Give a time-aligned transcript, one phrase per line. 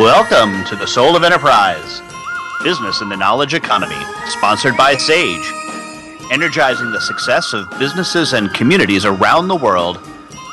[0.00, 2.00] Welcome to the Soul of Enterprise,
[2.64, 5.52] Business in the Knowledge Economy, sponsored by Sage,
[6.32, 10.02] energizing the success of businesses and communities around the world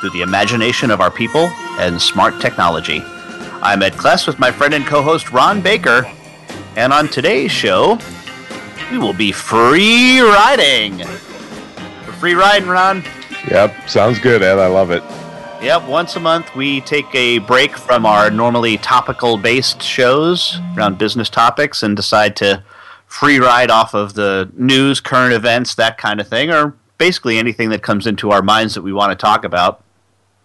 [0.02, 3.02] through the imagination of our people and smart technology.
[3.62, 6.06] I'm Ed Kless with my friend and co host Ron Baker,
[6.76, 7.98] and on today's show,
[8.92, 11.06] we will be free riding.
[12.20, 13.02] Free riding, Ron.
[13.50, 14.60] Yep, sounds good, Ed.
[14.60, 15.04] I love it.
[15.62, 21.00] Yep, once a month we take a break from our normally topical based shows around
[21.00, 22.64] business topics and decide to
[23.08, 27.70] free ride off of the news, current events, that kind of thing, or basically anything
[27.70, 29.84] that comes into our minds that we want to talk about.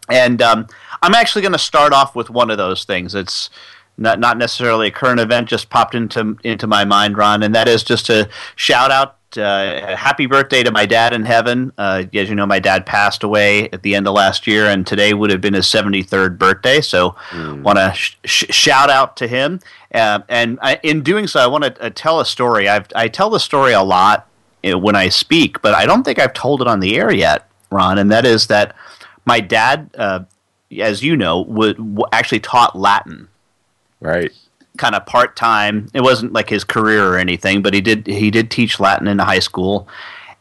[0.08, 0.66] And um,
[1.02, 3.14] I'm actually going to start off with one of those things.
[3.14, 3.50] It's
[3.98, 7.68] not not necessarily a current event, just popped into into my mind, Ron, and that
[7.68, 11.72] is just to shout out uh, happy birthday to my dad in heaven.
[11.78, 14.86] Uh, as you know, my dad passed away at the end of last year, and
[14.86, 16.80] today would have been his 73rd birthday.
[16.80, 17.62] So, mm.
[17.62, 19.60] want to sh- sh- shout out to him.
[19.94, 22.68] Uh, and I, in doing so, I want to uh, tell a story.
[22.68, 24.28] I've, I tell the story a lot
[24.64, 27.48] know, when I speak, but I don't think I've told it on the air yet,
[27.70, 27.98] Ron.
[27.98, 28.74] And that is that
[29.24, 30.24] my dad, uh,
[30.78, 33.28] as you know, would, w- actually taught Latin.
[34.00, 34.32] Right
[34.82, 35.88] kind of part time.
[35.94, 39.20] It wasn't like his career or anything, but he did he did teach Latin in
[39.20, 39.86] high school.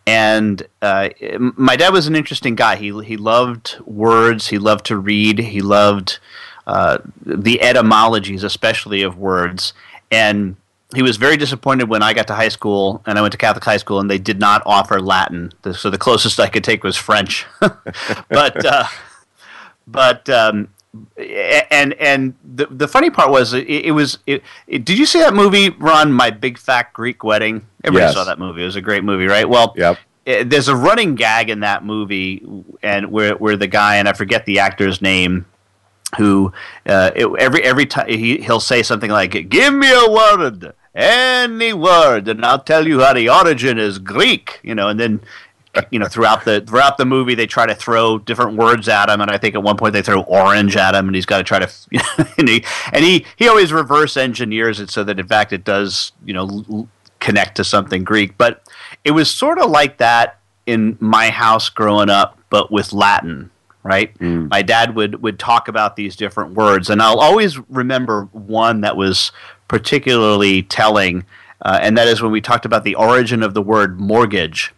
[0.08, 2.76] And uh, my dad was an interesting guy.
[2.76, 4.48] He he loved words.
[4.48, 5.38] He loved to read.
[5.38, 6.18] He loved
[6.66, 9.74] uh, the etymologies, especially of words.
[10.10, 10.56] And
[10.96, 13.64] he was very disappointed when I got to high school and I went to Catholic
[13.64, 15.52] high school and they did not offer Latin.
[15.74, 17.46] So the closest I could take was French.
[17.60, 18.86] but uh,
[19.88, 20.70] but um,
[21.18, 25.20] and and the the funny part was it, it was it, it, did you see
[25.20, 27.66] that movie Ron My Big Fat Greek Wedding?
[27.84, 28.14] Everybody yes.
[28.14, 28.62] saw that movie.
[28.62, 29.48] It was a great movie, right?
[29.48, 29.98] Well, yep.
[30.26, 32.46] there's a running gag in that movie,
[32.84, 35.46] and where where the guy and I forget the actor's name,
[36.18, 36.52] who
[36.86, 42.28] uh, every every time he he'll say something like, "Give me a word." Any word,
[42.28, 45.22] and I'll tell you how the origin is Greek, you know, and then
[45.90, 49.22] you know throughout the throughout the movie they try to throw different words at him
[49.22, 51.44] and i think at one point they throw orange at him and he's got to
[51.44, 55.20] try to you know, and he and he he always reverse engineers it so that
[55.20, 56.90] in fact it does you know l-
[57.20, 58.36] connect to something greek.
[58.38, 58.68] But
[59.06, 63.50] it was sort of like that in my house growing up but with latin
[63.84, 64.16] right?
[64.20, 64.50] Mm.
[64.50, 68.96] my dad would would talk about these different words and i'll always remember one that
[68.96, 69.32] was
[69.68, 71.26] particularly telling
[71.64, 74.72] uh, and that is when we talked about the origin of the word mortgage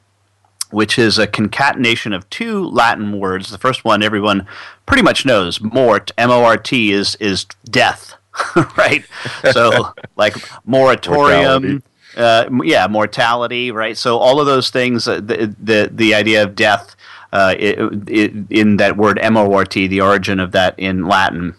[0.73, 3.51] which is a concatenation of two Latin words.
[3.51, 4.47] The first one everyone
[4.85, 8.15] pretty much knows, mort, M O R T, is, is death,
[8.77, 9.05] right?
[9.51, 10.35] So, like
[10.65, 11.83] moratorium.
[12.15, 13.97] Uh, yeah, mortality, right?
[13.97, 16.95] So all of those things, uh, the, the the idea of death,
[17.31, 21.07] uh, it, it, in that word M O R T, the origin of that in
[21.07, 21.55] Latin,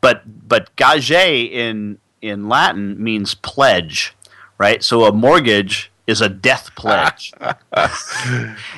[0.00, 4.14] but but gage in in Latin means pledge,
[4.58, 4.82] right?
[4.84, 7.32] So a mortgage is a death pledge.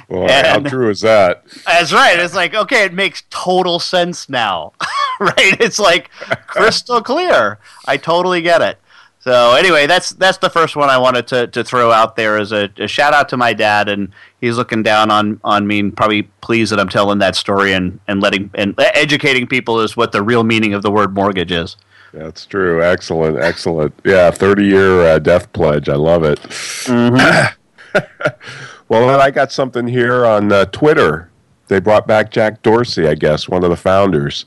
[0.08, 1.44] well, how true is that?
[1.64, 2.18] That's right.
[2.18, 4.72] It's like, okay, it makes total sense now.
[5.20, 5.58] right?
[5.60, 6.10] It's like
[6.48, 7.58] crystal clear.
[7.86, 8.78] I totally get it.
[9.20, 12.52] So anyway, that's that's the first one I wanted to, to throw out there as
[12.52, 15.94] a, a shout out to my dad, and he's looking down on, on me and
[15.94, 20.12] probably pleased that I'm telling that story and, and letting and educating people is what
[20.12, 21.76] the real meaning of the word mortgage is.
[22.12, 22.82] That's true.
[22.82, 23.38] Excellent.
[23.38, 23.94] Excellent.
[24.04, 25.88] Yeah, 30 year uh, death pledge.
[25.88, 26.40] I love it.
[26.40, 27.98] Mm-hmm.
[28.88, 31.30] well, I got something here on uh, Twitter.
[31.68, 34.44] They brought back Jack Dorsey, I guess, one of the founders,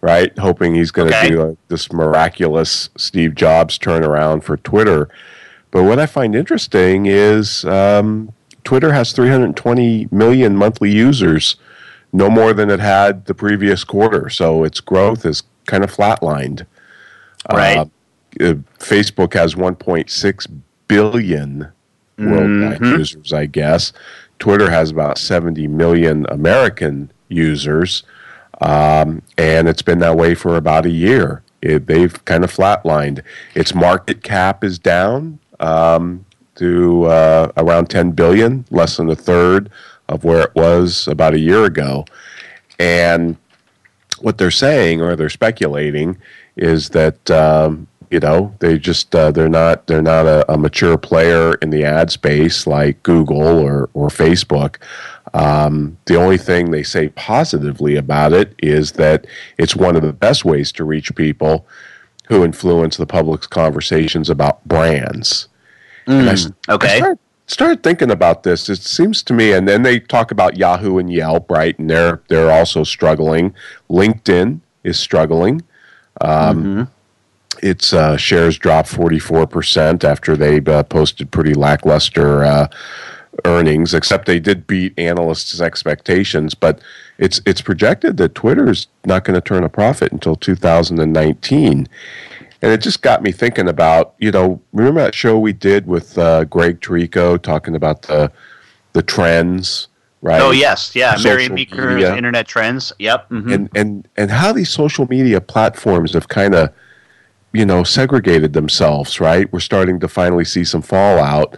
[0.00, 0.36] right?
[0.38, 1.28] Hoping he's going to okay.
[1.28, 5.08] do this miraculous Steve Jobs turnaround for Twitter.
[5.70, 8.32] But what I find interesting is um,
[8.64, 11.56] Twitter has 320 million monthly users,
[12.12, 14.30] no more than it had the previous quarter.
[14.30, 16.66] So its growth is kind of flatlined.
[17.50, 17.78] Right.
[17.78, 17.84] Uh,
[18.40, 20.46] uh, Facebook has 1.6
[20.88, 21.68] billion
[22.18, 22.98] worldwide Mhm.
[22.98, 23.92] users, I guess.
[24.38, 28.02] Twitter has about 70 million American users,
[28.60, 31.42] um, and it's been that way for about a year.
[31.62, 33.20] It, they've kind of flatlined.
[33.54, 36.24] Its market cap is down um,
[36.56, 39.70] to uh, around 10 billion, less than a third
[40.08, 42.04] of where it was about a year ago.
[42.78, 43.36] And
[44.20, 46.16] what they're saying or they're speculating
[46.56, 50.98] is that um, you know they just uh, they're not they're not a, a mature
[50.98, 54.76] player in the ad space like Google or or Facebook.
[55.34, 59.26] Um, the only thing they say positively about it is that
[59.56, 61.66] it's one of the best ways to reach people
[62.28, 65.48] who influence the public's conversations about brands.
[66.06, 66.96] And I s- I okay.
[66.96, 68.68] started, started thinking about this.
[68.68, 71.78] It seems to me, and then they talk about Yahoo and Yelp, right?
[71.78, 73.54] And they're they're also struggling.
[73.88, 75.62] LinkedIn is struggling.
[76.20, 76.88] Um,
[77.62, 82.66] Its uh, shares dropped forty four percent after they uh, posted pretty lackluster uh,
[83.44, 83.94] earnings.
[83.94, 86.80] Except they did beat analysts' expectations, but
[87.18, 90.98] it's it's projected that Twitter is not going to turn a profit until two thousand
[90.98, 91.86] and nineteen.
[92.62, 96.16] And it just got me thinking about, you know, remember that show we did with
[96.16, 98.32] uh, Greg Tarico talking about the
[98.92, 99.88] the trends,
[100.22, 100.40] right?
[100.40, 101.14] Oh yes, yeah.
[101.16, 102.16] Social Mary Meeker's media.
[102.16, 102.92] Internet Trends.
[102.98, 103.28] Yep.
[103.28, 103.52] mhm.
[103.54, 106.70] And and and how these social media platforms have kind of,
[107.52, 109.52] you know, segregated themselves, right?
[109.52, 111.56] We're starting to finally see some fallout.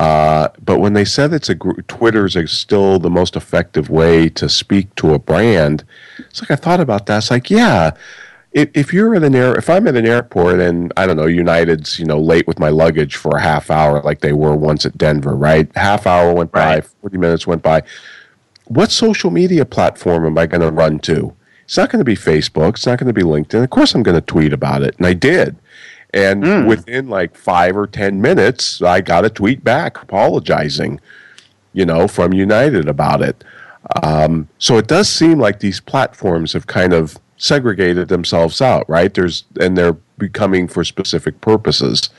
[0.00, 4.28] Uh, but when they said it's a gr- Twitter's is still the most effective way
[4.30, 5.84] to speak to a brand,
[6.18, 7.18] it's like I thought about that.
[7.18, 7.92] It's like, yeah,
[8.54, 11.26] if, if you're at an air, if I'm at an airport and I don't know,
[11.26, 14.86] United's you know late with my luggage for a half hour, like they were once
[14.86, 15.68] at Denver, right?
[15.76, 16.84] Half hour went by, Right.
[17.02, 17.82] forty minutes went by.
[18.66, 21.34] What social media platform am I going to run to?
[21.64, 22.70] It's not going to be Facebook.
[22.74, 23.62] It's not going to be LinkedIn.
[23.62, 25.56] Of course, I'm going to tweet about it, and I did.
[26.14, 31.00] And within like five or ten minutes, I got a tweet back apologizing,
[31.72, 33.42] you know, from United about it.
[34.02, 39.12] Um, so it does seem like these platforms have kind of segregated themselves out, right?
[39.12, 42.10] There's and they're becoming for specific purposes.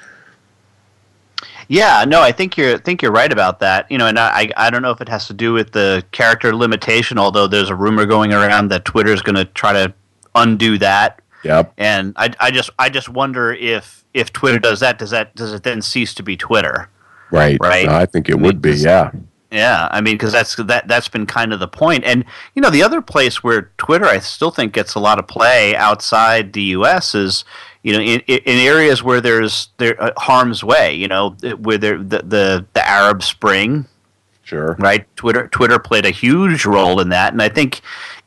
[1.67, 3.89] Yeah, no, I think you're think you're right about that.
[3.89, 6.55] You know, and I I don't know if it has to do with the character
[6.55, 9.93] limitation, although there's a rumor going around that Twitter's going to try to
[10.35, 11.21] undo that.
[11.43, 11.73] Yep.
[11.77, 15.53] And I, I just I just wonder if if Twitter does that, does that does
[15.53, 16.89] it then cease to be Twitter?
[17.31, 17.57] Right.
[17.59, 17.87] Right.
[17.87, 18.73] I think it would be.
[18.73, 19.11] Yeah.
[19.55, 22.03] Yeah, I mean, because that's that that's been kind of the point.
[22.03, 22.25] And
[22.55, 25.73] you know, the other place where Twitter, I still think gets a lot of play
[25.77, 27.15] outside the U.S.
[27.15, 27.45] is
[27.81, 30.93] you know in, in areas where there's there uh, harm's way.
[30.93, 33.85] You know, where there the, the the Arab Spring,
[34.43, 34.75] Sure.
[34.77, 35.07] right?
[35.15, 37.79] Twitter Twitter played a huge role in that, and I think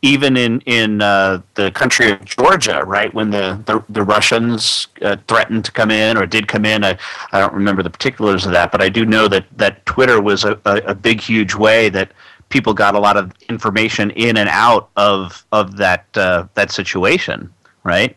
[0.03, 5.17] even in in uh, the country of Georgia, right when the the, the Russians uh,
[5.27, 6.97] threatened to come in or did come in, I,
[7.33, 10.45] I don't remember the particulars of that, but I do know that that Twitter was
[10.45, 12.13] a, a, a big huge way that
[12.49, 17.53] people got a lot of information in and out of of that uh, that situation,
[17.83, 18.17] right?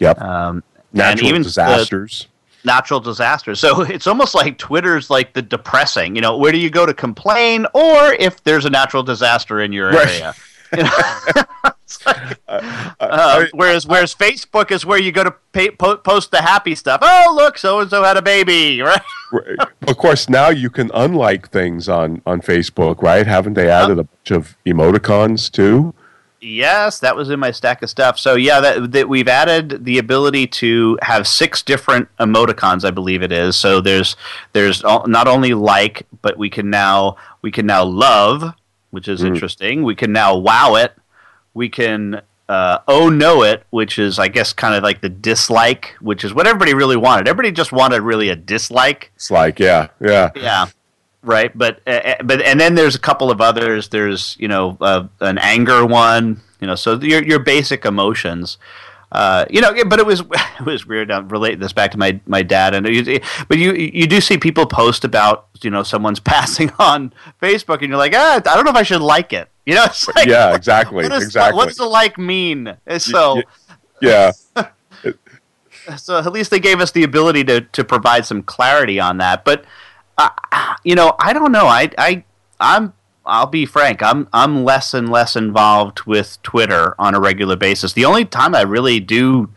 [0.00, 0.20] Yep.
[0.20, 0.62] Um,
[0.94, 2.26] and Natural even disasters.
[2.64, 3.58] natural disasters.
[3.58, 6.14] So it's almost like Twitter's like the depressing.
[6.14, 9.72] You know, where do you go to complain, or if there's a natural disaster in
[9.72, 10.06] your Right.
[10.08, 10.34] area?
[10.76, 10.90] You know?
[12.06, 16.40] Like, I- uh, whereas whereas Facebook is where you go to pay, po- post the
[16.40, 17.00] happy stuff.
[17.02, 19.00] Oh, look, so and so had a baby, right?
[19.30, 19.58] Right.
[19.86, 23.26] Of course, now you can unlike things on on Facebook, right?
[23.26, 25.94] Haven't they added a bunch of emoticons too?
[26.40, 28.18] Yes, that was in my stack of stuff.
[28.18, 33.22] So yeah, that, that we've added the ability to have six different emoticons, I believe
[33.22, 33.54] it is.
[33.54, 34.16] So there's
[34.52, 38.54] there's not only like, but we can now we can now love,
[38.92, 39.82] which is interesting.
[39.82, 40.94] We can now wow it.
[41.54, 45.96] We can uh, oh no it, which is I guess kind of like the dislike,
[46.00, 47.26] which is what everybody really wanted.
[47.26, 49.10] Everybody just wanted really a dislike.
[49.16, 50.66] It's like, yeah, yeah, Yeah.
[51.24, 53.88] Right, but uh, but and then there's a couple of others.
[53.88, 56.42] There's you know uh, an anger one.
[56.60, 58.58] You know, so your your basic emotions.
[59.12, 60.20] Uh, you know, but it was
[60.58, 61.10] it was weird.
[61.10, 64.38] I'm relating this back to my my dad, and you, but you you do see
[64.38, 68.64] people post about you know someone's passing on Facebook, and you're like, ah, I don't
[68.64, 69.50] know if I should like it.
[69.66, 71.56] You know, like, yeah, exactly, what, does, exactly.
[71.56, 72.74] what does the like mean?
[72.98, 73.42] So
[74.00, 74.32] yeah,
[75.96, 79.44] so at least they gave us the ability to to provide some clarity on that.
[79.44, 79.66] But
[80.16, 80.30] uh,
[80.84, 81.66] you know, I don't know.
[81.66, 82.24] I I
[82.58, 84.02] I'm I'll be frank.
[84.02, 87.92] I'm I'm less and less involved with Twitter on a regular basis.
[87.92, 89.48] The only time I really do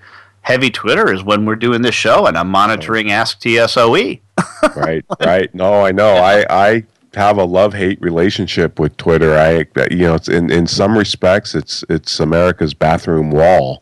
[0.42, 4.20] heavy Twitter is when we're doing this show and I'm monitoring Ask TSOE.
[4.76, 5.54] right, right.
[5.56, 6.16] No, I know.
[6.16, 6.84] I I
[7.16, 9.36] have a love hate relationship with Twitter.
[9.36, 13.82] I you know, it's in in some respects, it's it's America's bathroom wall.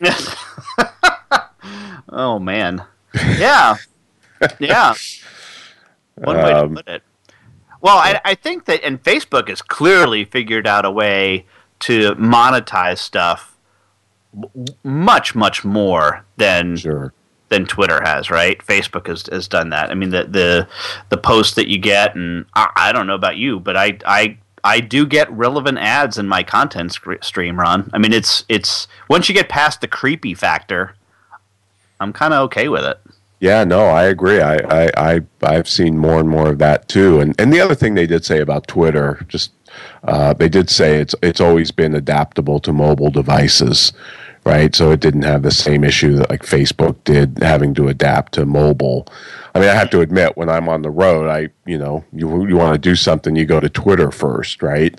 [2.10, 2.82] oh man,
[3.38, 3.76] yeah,
[4.58, 4.94] yeah.
[6.14, 7.02] One way to Um, put it.
[7.86, 11.46] Well, I, I think that, and Facebook has clearly figured out a way
[11.80, 13.56] to monetize stuff
[14.82, 17.12] much, much more than Sure.
[17.48, 18.58] than Twitter has, right?
[18.58, 19.90] Facebook has, has done that.
[19.90, 20.68] I mean, the the
[21.10, 24.38] the posts that you get, and I, I don't know about you, but I I
[24.64, 27.88] I do get relevant ads in my content sc- stream, Ron.
[27.94, 30.96] I mean, it's it's once you get past the creepy factor,
[32.00, 32.98] I'm kind of okay with it.
[33.40, 34.40] Yeah, no, I agree.
[34.40, 37.20] I, I, I, I've seen more and more of that too.
[37.20, 39.52] And and the other thing they did say about Twitter, just
[40.04, 43.92] uh, they did say it's it's always been adaptable to mobile devices,
[44.44, 44.74] right?
[44.74, 48.46] So it didn't have the same issue that like Facebook did, having to adapt to
[48.46, 49.06] mobile.
[49.54, 52.46] I mean, I have to admit, when I'm on the road, I you know you
[52.48, 54.98] you want to do something, you go to Twitter first, right?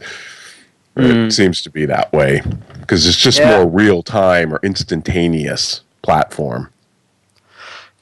[0.99, 2.41] It seems to be that way
[2.79, 3.57] because it's just Yeah.
[3.57, 6.69] more real time or instantaneous platform.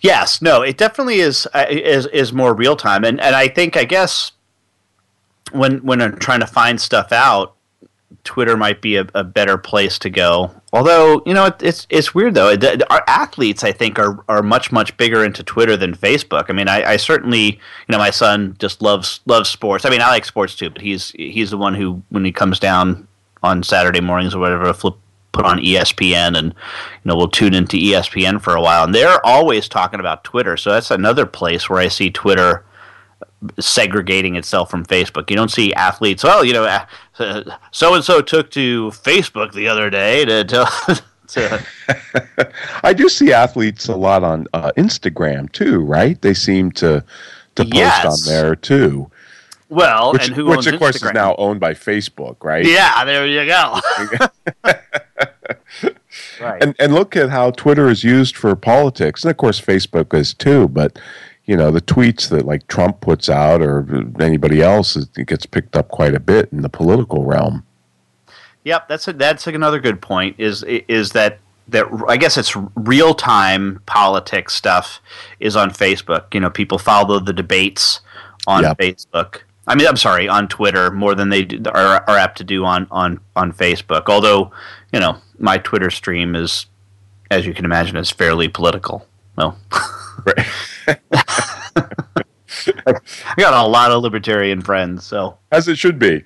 [0.05, 3.75] Yes, no, it definitely is uh, is is more real time, and and I think
[3.75, 4.33] I guess
[5.51, 7.55] when when I'm trying to find stuff out,
[8.23, 10.51] Twitter might be a, a better place to go.
[10.71, 12.55] Although you know it, it's it's weird though.
[12.91, 16.45] Our athletes, I think, are are much much bigger into Twitter than Facebook.
[16.49, 19.85] I mean, I, I certainly you know my son just loves loves sports.
[19.85, 22.59] I mean, I like sports too, but he's he's the one who when he comes
[22.59, 23.07] down
[23.41, 24.97] on Saturday mornings or whatever, flip
[25.35, 29.23] put on ESPN and you know we'll tune into ESPN for a while and they're
[29.25, 32.63] always talking about Twitter so that's another place where I see Twitter
[33.59, 36.79] segregating itself from Facebook you don't see athletes well you know
[37.71, 41.03] so and so took to Facebook the other day to
[42.83, 46.21] I do see athletes a lot on uh, Instagram too, right?
[46.21, 47.03] They seem to
[47.55, 48.05] to post Yes.
[48.05, 49.09] on there too,
[49.75, 51.07] well which, and who which owns of course Instagram?
[51.09, 52.65] is now owned by Facebook, right?
[52.65, 53.79] yeah there you go
[56.39, 60.13] right And and look at how Twitter is used for politics, and of course Facebook
[60.13, 60.67] is too.
[60.67, 60.97] But
[61.45, 63.85] you know the tweets that like Trump puts out or
[64.19, 67.63] anybody else, it gets picked up quite a bit in the political realm.
[68.63, 70.35] Yep, that's a, that's another good point.
[70.39, 75.01] Is is that that I guess it's real time politics stuff
[75.39, 76.33] is on Facebook.
[76.33, 77.99] You know, people follow the debates
[78.47, 78.77] on Yep.
[78.77, 79.41] Facebook.
[79.67, 82.65] I mean, I'm sorry, on Twitter more than they do, are are apt to do
[82.65, 84.03] on on on Facebook.
[84.07, 84.51] Although,
[84.93, 86.67] you know, my Twitter stream is,
[87.31, 89.05] as you can imagine, is fairly political.
[89.37, 89.57] Well,
[90.25, 90.47] Right.
[92.87, 96.23] I got a lot of libertarian friends, so As it should be.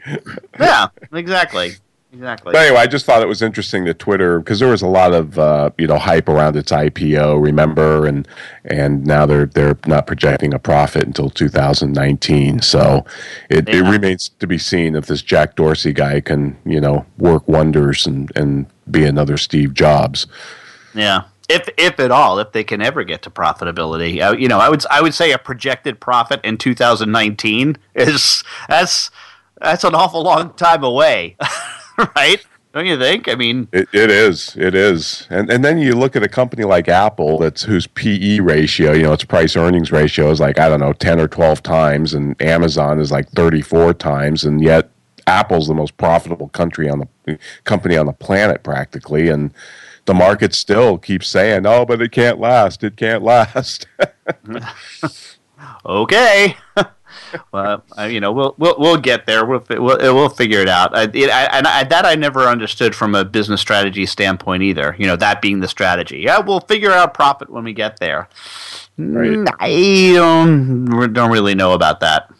[0.59, 1.73] yeah, exactly,
[2.11, 2.51] exactly.
[2.51, 5.13] But anyway, I just thought it was interesting that Twitter because there was a lot
[5.13, 8.27] of uh, you know hype around its IPO, remember, and
[8.65, 12.61] and now they're they're not projecting a profit until 2019.
[12.61, 13.05] So
[13.49, 17.47] it, it remains to be seen if this Jack Dorsey guy can you know work
[17.47, 20.27] wonders and and be another Steve Jobs.
[20.93, 24.59] Yeah, if if at all, if they can ever get to profitability, uh, you know,
[24.59, 29.09] I would I would say a projected profit in 2019 is that's
[29.59, 31.35] that's an awful long time away,
[32.15, 32.45] right?
[32.73, 33.27] Don't you think?
[33.27, 34.55] I mean, It, it is.
[34.55, 35.27] It is.
[35.29, 39.03] And and then you look at a company like Apple that's whose PE ratio, you
[39.03, 42.39] know, its price earnings ratio is like I don't know, 10 or 12 times and
[42.41, 44.91] Amazon is like 34 times and yet
[45.25, 49.51] Apple's the most profitable country on the company on the planet practically and
[50.05, 52.83] the market still keeps saying, "Oh, but it can't last.
[52.83, 53.85] It can't last."
[55.85, 56.57] okay.
[57.51, 59.45] Well, uh, you know, we'll we'll we'll get there.
[59.45, 60.95] We'll we'll, we'll figure it out.
[60.95, 64.95] I, it, I, and I, that I never understood from a business strategy standpoint either.
[64.97, 66.19] You know, that being the strategy.
[66.19, 68.29] Yeah, we'll figure out profit when we get there.
[68.97, 69.29] Right.
[69.29, 72.31] Mm, I don't don't really know about that.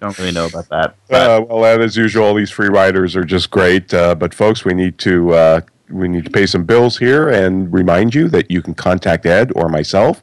[0.00, 0.94] Don't really know about that.
[1.08, 3.94] Uh, well, as usual, these free riders are just great.
[3.94, 7.72] Uh, but folks, we need to uh, we need to pay some bills here, and
[7.72, 10.22] remind you that you can contact Ed or myself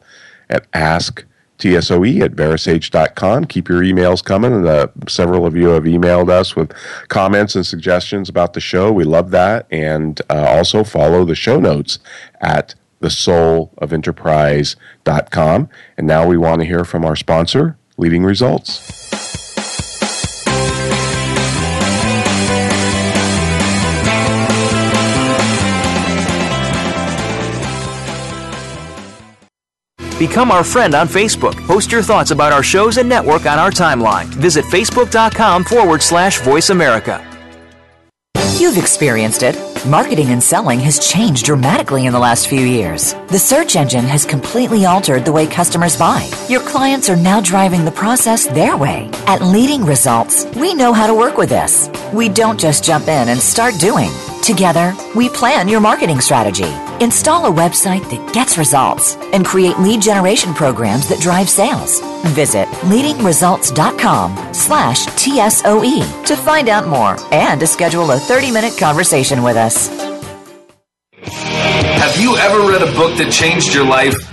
[0.49, 1.23] at ask
[1.57, 3.45] tsoe at verasage.com.
[3.45, 4.67] Keep your emails coming.
[4.67, 6.73] Uh, several of you have emailed us with
[7.07, 8.91] comments and suggestions about the show.
[8.91, 9.65] We love that.
[9.71, 11.97] And uh, also follow the show notes
[12.41, 15.69] at thesoulofenterprise.com.
[15.97, 19.02] And now we want to hear from our sponsor, Leading Results.
[30.27, 31.53] Become our friend on Facebook.
[31.67, 34.23] Post your thoughts about our shows and network on our timeline.
[34.27, 37.21] Visit facebook.com forward slash voice America.
[38.57, 39.57] You've experienced it.
[39.85, 43.15] Marketing and selling has changed dramatically in the last few years.
[43.27, 46.31] The search engine has completely altered the way customers buy.
[46.47, 49.09] Your clients are now driving the process their way.
[49.27, 51.89] At Leading Results, we know how to work with this.
[52.13, 54.09] We don't just jump in and start doing.
[54.41, 56.71] Together, we plan your marketing strategy,
[57.03, 61.99] Install a website that gets results and create lead generation programs that drive sales.
[62.27, 69.57] Visit leadingresults.com slash TSOE to find out more and to schedule a 30-minute conversation with
[69.57, 69.89] us.
[71.23, 74.32] Have you ever read a book that changed your life?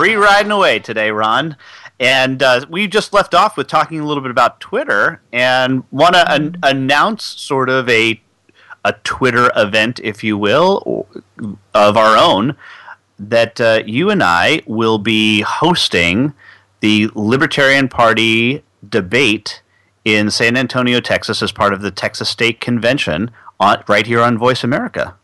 [0.00, 1.56] Free riding away today, Ron.
[1.98, 6.14] And uh, we just left off with talking a little bit about Twitter and want
[6.14, 8.20] to an- announce sort of a
[8.82, 11.06] a Twitter event, if you will,
[11.74, 12.56] of our own
[13.18, 16.32] that uh, you and I will be hosting
[16.80, 19.60] the Libertarian Party debate
[20.06, 23.30] in San Antonio, Texas, as part of the Texas State Convention,
[23.60, 25.14] on, right here on Voice America.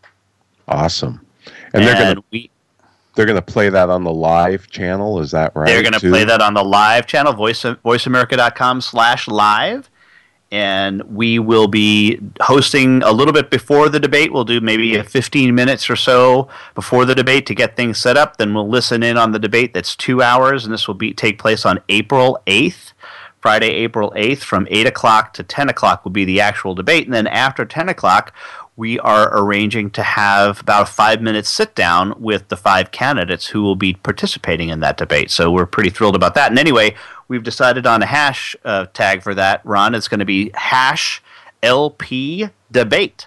[0.69, 1.25] Awesome.
[1.73, 2.49] And, they're going to
[3.17, 5.21] they're going to play that on the live channel.
[5.21, 5.67] Is that right?
[5.67, 9.91] They're going to play that on the live channel, voice, voiceamerica.com slash live.
[10.53, 14.33] And we will be hosting a little bit before the debate.
[14.33, 18.37] We'll do maybe 15 minutes or so before the debate to get things set up.
[18.37, 19.75] Then we'll listen in on the debate.
[19.75, 22.93] That's two hours, and this will be take place on April 8th.
[23.41, 27.07] Friday, April 8th, from 8 o'clock to 10 o'clock will be the actual debate.
[27.07, 28.33] And then after 10 o'clock,
[28.77, 33.47] we are arranging to have about a five minute sit down with the five candidates
[33.47, 35.31] who will be participating in that debate.
[35.31, 36.51] So we're pretty thrilled about that.
[36.51, 36.95] And anyway,
[37.29, 39.95] we've decided on a hash uh, tag for that, Ron.
[39.95, 41.23] It's going to be hash
[41.63, 43.27] LP debate.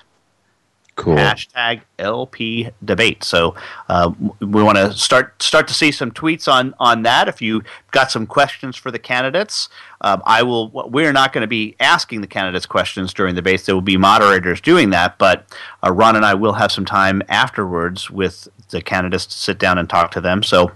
[1.00, 1.16] Cool.
[1.16, 3.24] Hashtag LP debate.
[3.24, 3.56] So
[3.88, 7.30] uh, we want to start start to see some tweets on on that.
[7.30, 9.70] If you got some questions for the candidates,
[10.02, 10.70] um, I will.
[10.90, 13.66] We're not going to be asking the candidates questions during the debate.
[13.66, 15.46] There will be moderators doing that, but
[15.86, 19.78] uh, Ron and I will have some time afterwards with the candidates to sit down
[19.78, 20.44] and talk to them.
[20.44, 20.74] So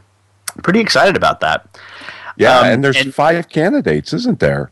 [0.63, 1.77] pretty excited about that.
[2.37, 4.71] Yeah, um, and there's and, five candidates, isn't there?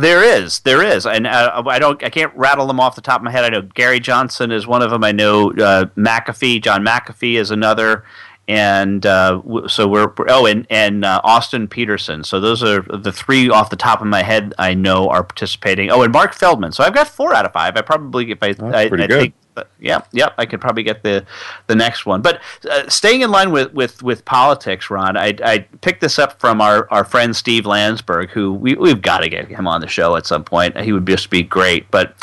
[0.00, 3.20] There is, there is, and uh, I don't, I can't rattle them off the top
[3.20, 3.44] of my head.
[3.44, 5.04] I know Gary Johnson is one of them.
[5.04, 8.04] I know uh, McAfee, John McAfee is another,
[8.46, 12.24] and uh, so we're, oh, and and uh, Austin Petersen.
[12.24, 15.90] So those are the three off the top of my head I know are participating.
[15.90, 16.72] Oh, and Marc Feldman.
[16.72, 17.76] So I've got four out of five.
[17.76, 19.34] I probably if I, I, I think
[19.80, 21.24] yeah, yeah, I could probably get the
[21.66, 22.22] the next one.
[22.22, 22.40] But
[22.70, 26.60] uh, staying in line with, with, with politics, Ron, I, I picked this up from
[26.60, 30.16] our, our friend Steve Landsburg, who we we've got to get him on the show
[30.16, 30.78] at some point.
[30.78, 31.90] He would just be great.
[31.90, 32.14] But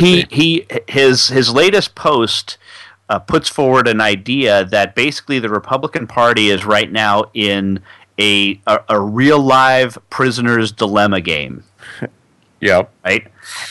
[0.00, 2.58] he he his his latest post.
[3.10, 7.78] Uh, puts forward an idea that basically the Republican Party is right now in
[8.18, 11.64] a, a, a real live prisoner's dilemma game.
[12.64, 12.90] Yep.
[13.04, 13.26] Right.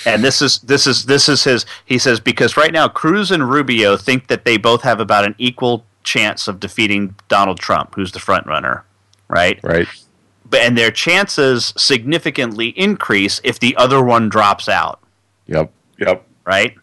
[0.06, 1.66] And this is this is this is his.
[1.84, 5.34] He says because right now Cruz and Rubio think that they both have about an
[5.40, 8.86] equal chance of defeating Donald Trump, who's the front runner.
[9.28, 9.60] Right.
[9.64, 9.88] Right.
[10.48, 15.00] But and their chances significantly increase if the other one drops out.
[15.48, 15.72] Yep.
[15.98, 16.24] Yep.
[16.46, 16.76] Right.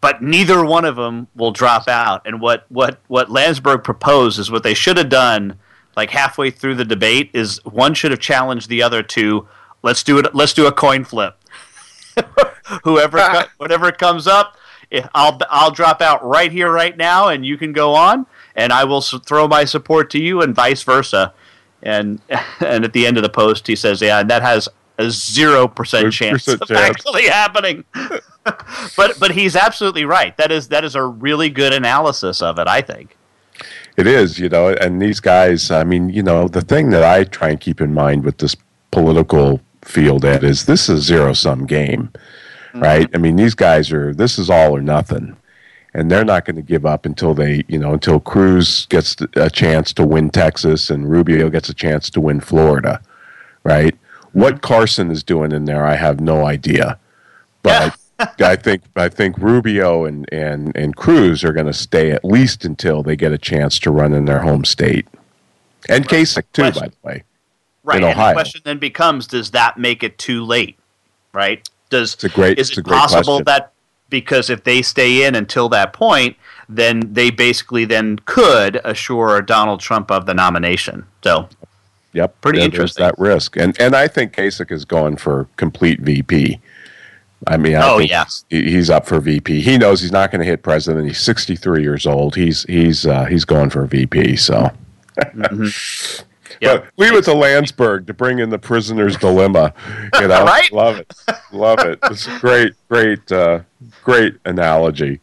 [0.00, 2.22] But neither one of them will drop out.
[2.26, 5.58] And what what what Landsburg proposed is what they should have done.
[5.96, 9.48] Like halfway through the debate, is one should have challenged the other to
[9.82, 10.32] let's do it.
[10.32, 11.36] Let's do a coin flip.
[12.84, 14.56] Whoever, whatever comes up,
[14.92, 18.72] eh, I'll I'll drop out right here, right now, and you can go on, and
[18.72, 21.34] I will throw my support to you, and vice versa.
[21.82, 22.20] And
[22.60, 25.66] and at the end of the post, he says, "Yeah, and that has a zero
[25.66, 26.80] percent chance of chance.
[26.80, 27.84] actually happening."
[28.96, 30.36] but but he's absolutely right.
[30.36, 32.68] That is that is a really good analysis of it.
[32.68, 33.16] I think.
[33.96, 35.70] It is, you know, and these guys.
[35.70, 38.56] I mean, you know, the thing that I try and keep in mind with this
[38.90, 42.80] political field at is this is a zero sum game, mm-hmm.
[42.80, 43.08] right?
[43.14, 45.36] I mean, these guys are this is all or nothing,
[45.94, 49.50] and they're not going to give up until they, you know, until Cruz gets a
[49.50, 53.00] chance to win Texas and Rubio gets a chance to win Florida,
[53.64, 53.96] right?
[54.32, 56.98] What Carson is doing in there, I have no idea,
[57.62, 57.96] but.
[58.38, 62.66] I think I think Rubio and, and, and Cruz are going to stay at least
[62.66, 65.08] until they get a chance to run in their home state,
[65.88, 66.06] and.
[66.06, 67.24] Kasich too, by the way.
[67.82, 68.02] Right.
[68.02, 70.78] and the question then becomes: Does that make it too late?
[71.32, 71.66] Right?
[71.88, 73.44] Does it's a great, is it possible question.
[73.46, 73.72] that
[74.10, 76.36] because if they stay in until that point,
[76.68, 81.06] then they basically then could assure Donald Trump of the nomination.
[81.22, 81.48] So,
[82.12, 83.02] yep, pretty interesting.
[83.02, 86.60] That risk, and and I think Kasich is going for complete VP.
[87.46, 89.62] I mean, I oh think yeah, he's up for VP.
[89.62, 91.06] He knows he's not going to hit president.
[91.06, 92.36] He's 63 years old.
[92.36, 94.36] He's he's uh, he's going for VP.
[94.36, 94.70] So.
[95.16, 96.24] Mm-hmm.
[96.60, 96.84] Yep.
[96.84, 99.72] But leave it to Landsburg to bring in the prisoner's dilemma.
[100.20, 100.70] You know, right?
[100.72, 101.14] Love it,
[101.52, 101.98] love it.
[102.04, 103.60] It's a great, great, uh,
[104.02, 105.20] great analogy.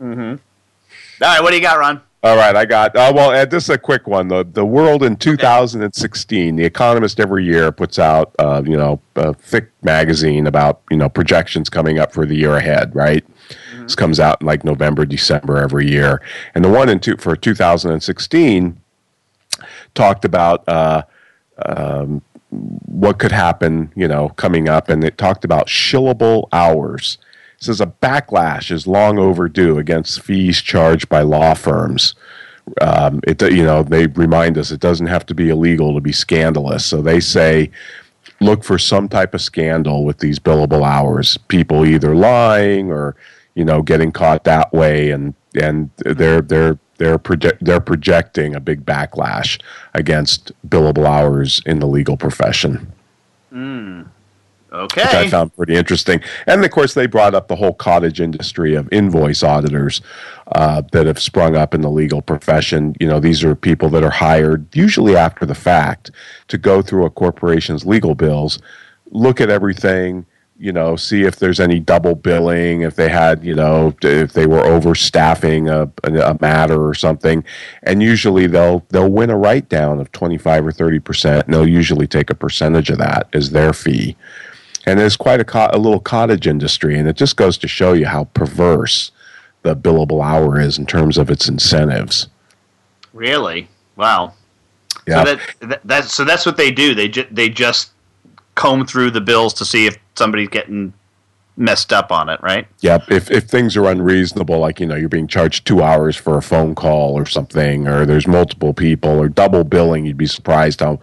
[0.00, 0.20] Mm-hmm.
[0.30, 2.00] All right, what do you got, Ron?
[2.24, 2.94] All right, I got.
[2.94, 4.28] Uh, well, Ed, this is a quick one.
[4.28, 6.54] The the world in 2016.
[6.54, 11.08] The Economist every year puts out, uh, you know, a thick magazine about you know
[11.08, 12.94] projections coming up for the year ahead.
[12.94, 13.26] Right.
[13.26, 13.82] Mm-hmm.
[13.82, 16.22] This comes out in like November, December every year,
[16.54, 18.81] and the one in two, for 2016
[19.94, 21.02] talked about uh,
[21.66, 27.18] um, what could happen, you know, coming up, and it talked about shillable hours.
[27.58, 32.14] It says a backlash is long overdue against fees charged by law firms.
[32.80, 36.12] Um, it you know they remind us it doesn't have to be illegal to be
[36.12, 36.86] scandalous.
[36.86, 37.70] So they say
[38.40, 41.36] look for some type of scandal with these billable hours.
[41.48, 43.16] People either lying or
[43.54, 48.60] you know getting caught that way, and and they're they're they're project they're projecting a
[48.60, 49.60] big backlash
[49.94, 52.92] against billable hours in the legal profession.
[53.52, 54.06] Mm.
[54.72, 55.02] Okay.
[55.02, 56.22] Which I found pretty interesting.
[56.46, 60.00] And of course, they brought up the whole cottage industry of invoice auditors
[60.54, 62.94] uh, that have sprung up in the legal profession.
[62.98, 66.10] You know, these are people that are hired usually after the fact
[66.48, 68.60] to go through a corporation's legal bills,
[69.10, 70.24] look at everything,
[70.58, 74.46] you know, see if there's any double billing, if they had, you know, if they
[74.46, 77.42] were overstaffing a, a matter or something,
[77.82, 81.54] and usually they'll they'll win a write down of twenty five or thirty percent, and
[81.54, 84.16] they'll usually take a percentage of that as their fee.
[84.86, 87.92] And there's quite a, co- a little cottage industry, and it just goes to show
[87.92, 89.12] you how perverse
[89.62, 92.28] the billable hour is in terms of its incentives.
[93.12, 93.68] Really?
[93.96, 94.34] Wow.
[95.06, 95.24] Yeah.
[95.24, 96.94] So that, that, that so that's what they do.
[96.94, 97.92] They ju- they just
[98.54, 100.92] comb through the bills to see if somebody's getting
[101.56, 102.66] messed up on it, right?
[102.80, 103.10] Yep.
[103.10, 106.42] If if things are unreasonable, like you know you're being charged two hours for a
[106.42, 111.00] phone call or something, or there's multiple people, or double billing, you'd be surprised how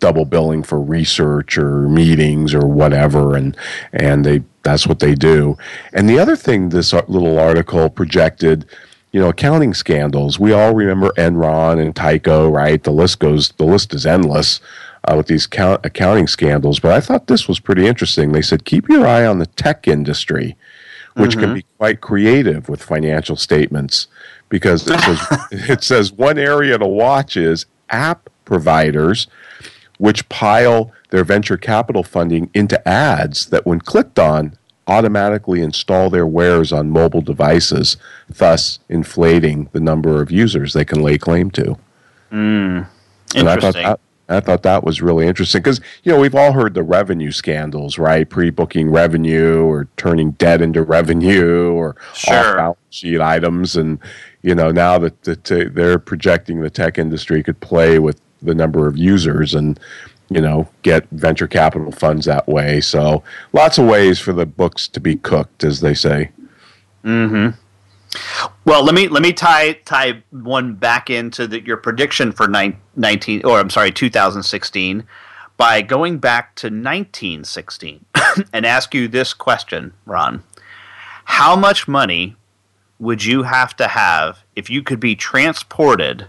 [0.00, 3.56] double billing for research or meetings or whatever, and
[3.92, 5.56] and they that's what they do.
[5.92, 8.66] And the other thing this little article projected.
[9.10, 10.38] You know, accounting scandals.
[10.38, 12.84] We all remember Enron and Tyco, right?
[12.84, 13.48] The list goes.
[13.52, 14.60] The list is endless
[15.04, 16.80] uh, with these count- accounting scandals.
[16.80, 18.32] But I thought this was pretty interesting.
[18.32, 20.56] They said keep your eye on the tech industry,
[21.14, 21.40] which mm-hmm.
[21.40, 24.08] can be quite creative with financial statements,
[24.48, 29.26] because it says, it says one area to watch is app providers,
[29.98, 34.56] which pile their venture capital funding into ads that, when clicked on,
[34.86, 37.96] automatically install their wares on mobile devices,
[38.28, 41.76] thus inflating the number of users they can lay claim to.
[42.32, 42.86] Mm,
[43.34, 43.40] interesting.
[43.40, 46.52] And I thought that, I thought that was really interesting because you know we've all
[46.52, 48.28] heard the revenue scandals, right?
[48.28, 52.36] Pre-booking revenue or turning debt into revenue or sure.
[52.36, 53.98] off-balance sheet items, and
[54.42, 58.86] you know now that the they're projecting the tech industry could play with the number
[58.86, 59.80] of users and
[60.28, 62.80] you know get venture capital funds that way.
[62.80, 66.30] So lots of ways for the books to be cooked, as they say.
[67.02, 67.50] Hmm.
[68.64, 72.78] Well, let me let me tie tie one back into the, your prediction for nine,
[72.96, 75.04] 19 or I'm sorry 2016
[75.56, 78.04] by going back to 1916
[78.52, 80.42] and ask you this question, Ron.
[81.24, 82.36] How much money
[82.98, 86.26] would you have to have if you could be transported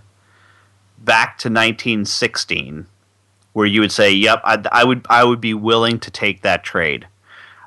[0.97, 2.87] back to 1916
[3.53, 6.63] where you would say, "Yep, I, I would I would be willing to take that
[6.63, 7.07] trade."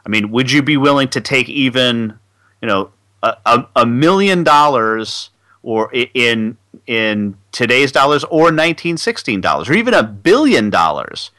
[0.04, 2.18] I mean, would you be willing to take even,
[2.60, 2.90] you know,
[3.22, 5.30] a, a million dollars
[5.62, 6.56] or in
[6.86, 11.30] in today's dollars or 1916 dollars or even a billion dollars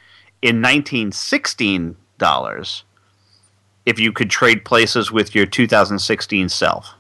[0.42, 2.84] in 1916 dollars
[3.86, 6.94] if you could trade places with your 2016 self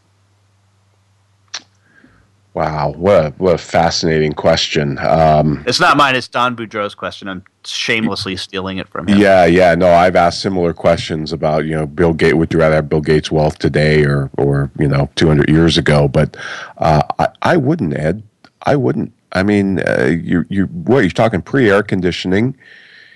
[2.53, 4.99] Wow, what a, what a fascinating question.
[4.99, 7.27] Um, it's not mine; it's Don Boudreaux's question.
[7.27, 9.17] I'm shamelessly stealing it from him.
[9.17, 9.73] Yeah, yeah.
[9.73, 12.35] No, I've asked similar questions about you know Bill Gates.
[12.35, 16.07] Would you rather have Bill Gates' wealth today or or you know 200 years ago?
[16.07, 16.37] But
[16.77, 18.21] uh, I, I wouldn't, Ed.
[18.67, 19.11] I wouldn't.
[19.31, 22.55] I mean, uh, you you what you're talking pre air conditioning.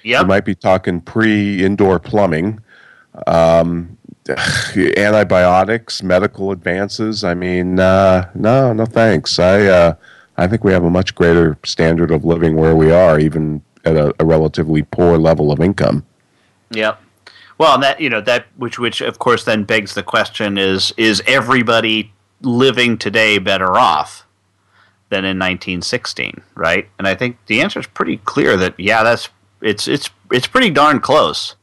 [0.03, 0.21] Yep.
[0.21, 2.59] You might be talking pre indoor plumbing.
[3.27, 3.97] Um,
[4.97, 7.23] antibiotics, medical advances.
[7.23, 9.39] I mean, uh, no, no thanks.
[9.39, 9.95] I uh,
[10.37, 13.95] I think we have a much greater standard of living where we are, even at
[13.95, 16.05] a, a relatively poor level of income.
[16.69, 16.95] Yeah.
[17.57, 20.93] Well, and that you know that which which of course then begs the question: is
[20.97, 24.25] is everybody living today better off
[25.09, 26.41] than in 1916?
[26.55, 26.87] Right?
[26.99, 29.29] And I think the answer is pretty clear that yeah, that's
[29.61, 31.55] it's it's it's pretty darn close.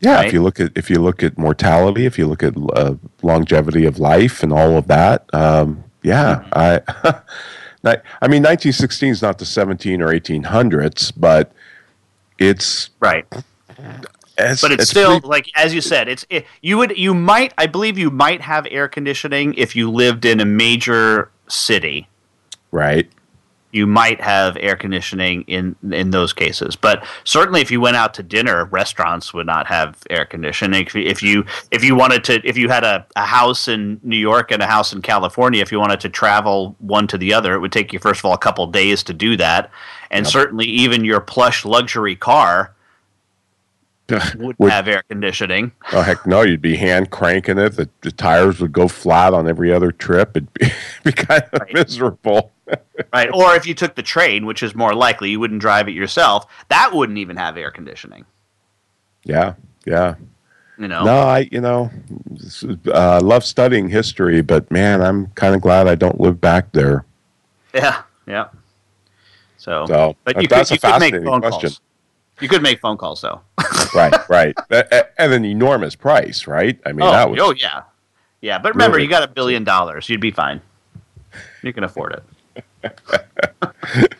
[0.00, 0.26] Yeah, right?
[0.26, 3.86] if you look at if you look at mortality, if you look at uh, longevity
[3.86, 7.06] of life and all of that, um, yeah, mm-hmm.
[7.06, 11.52] I, I mean, 1916 is not the 17 or 1800s, but
[12.38, 13.26] it's right.
[14.36, 17.14] It's, but it's, it's still pretty, like as you said, it's it, you would you
[17.14, 22.08] might I believe you might have air conditioning if you lived in a major city,
[22.72, 23.08] right?
[23.74, 26.76] You might have air conditioning in in those cases.
[26.76, 30.86] But certainly, if you went out to dinner, restaurants would not have air conditioning.
[30.86, 34.16] If, if you if you wanted to, if you had a, a house in New
[34.16, 37.54] York and a house in California, if you wanted to travel one to the other,
[37.54, 39.70] it would take you first of all a couple days to do that,
[40.12, 40.32] and yep.
[40.32, 42.74] certainly even your plush luxury car
[44.36, 45.72] would, would have air conditioning.
[45.92, 46.42] Oh heck no!
[46.42, 47.76] You'd be hand cranking it.
[47.76, 50.36] The, the tires would go flat on every other trip.
[50.36, 50.70] It'd be,
[51.04, 51.74] be kind of right.
[51.74, 52.52] miserable
[53.12, 53.30] right.
[53.32, 56.46] Or if you took the train, which is more likely, you wouldn't drive it yourself.
[56.68, 58.24] That wouldn't even have air conditioning.
[59.24, 59.54] Yeah.
[59.86, 60.14] Yeah.
[60.78, 61.04] You know.
[61.04, 61.90] No, I you know,
[62.92, 67.04] uh, love studying history, but man, I'm kind of glad I don't live back there.
[67.72, 68.02] Yeah.
[68.26, 68.48] Yeah.
[69.56, 71.60] So, so but you could, you could make phone question.
[71.60, 71.80] calls.
[72.40, 73.40] You could make phone calls though.
[73.94, 74.54] right, right,
[75.18, 76.78] and an enormous price, right?
[76.84, 77.40] I mean, oh, that was.
[77.40, 77.82] Oh yeah,
[78.40, 78.58] yeah.
[78.58, 80.08] But remember, really you got a billion dollars.
[80.08, 80.60] You'd be fine.
[81.62, 82.22] You can afford
[82.82, 83.00] it.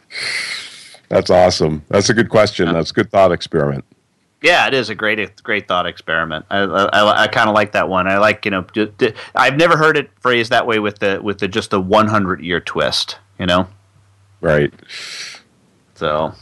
[1.08, 1.84] That's awesome.
[1.88, 2.72] That's a good question.
[2.72, 3.84] That's a good thought experiment.
[4.42, 6.44] Yeah, it is a great, great thought experiment.
[6.50, 8.06] I, I, I kind of like that one.
[8.06, 8.66] I like, you know,
[9.34, 12.60] I've never heard it phrased that way with the with the just a 100 year
[12.60, 13.18] twist.
[13.38, 13.68] You know,
[14.40, 14.72] right?
[15.96, 16.35] So,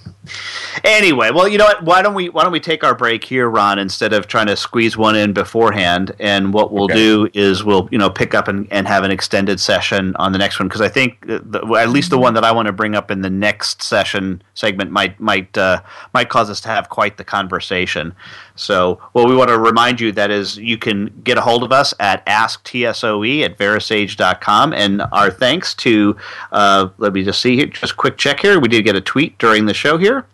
[0.82, 1.84] anyway, well, you know what?
[1.84, 4.56] Why don't we why don't we take our break here, Ron, instead of trying to
[4.56, 6.12] squeeze one in beforehand?
[6.18, 6.94] And what we'll okay.
[6.94, 10.38] do is we'll you know pick up and, and have an extended session on the
[10.38, 12.94] next one because I think the, at least the one that I want to bring
[12.94, 15.82] up in the next session segment might might uh,
[16.14, 18.14] might cause us to have quite the conversation.
[18.54, 21.72] So, well, we want to remind you that is you can get a hold of
[21.72, 24.72] us at asktsoe at verasage.com.
[24.74, 26.16] And our thanks to,
[26.52, 28.60] uh, let me just see here, just quick check here.
[28.60, 30.26] We did get a tweet during the show here.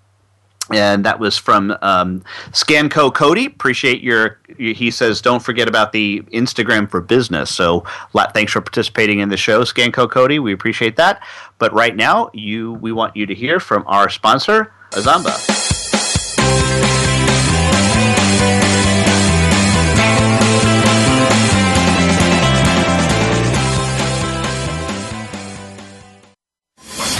[0.70, 3.46] And that was from um, Scanco Cody.
[3.46, 4.38] Appreciate your.
[4.59, 7.87] He says, "Don't forget about the Instagram for business." So,
[8.35, 10.38] thanks for participating in the show, Scanco Cody.
[10.38, 11.22] We appreciate that.
[11.59, 15.59] But right now, you we want you to hear from our sponsor, Azamba.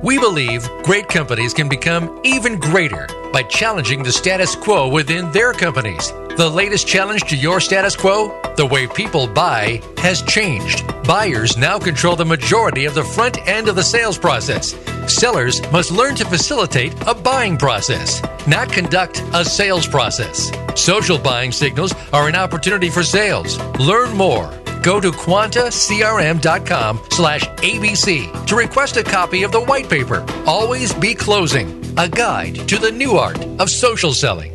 [0.00, 5.52] We believe great companies can become even greater by challenging the status quo within their
[5.52, 6.12] companies.
[6.36, 8.40] The latest challenge to your status quo?
[8.56, 10.86] The way people buy has changed.
[11.02, 14.76] Buyers now control the majority of the front end of the sales process.
[15.12, 20.52] Sellers must learn to facilitate a buying process, not conduct a sales process.
[20.76, 23.58] Social buying signals are an opportunity for sales.
[23.80, 24.57] Learn more.
[24.82, 31.14] Go to quantacrm.com slash ABC to request a copy of the white paper, Always Be
[31.14, 34.52] Closing, a guide to the new art of social selling.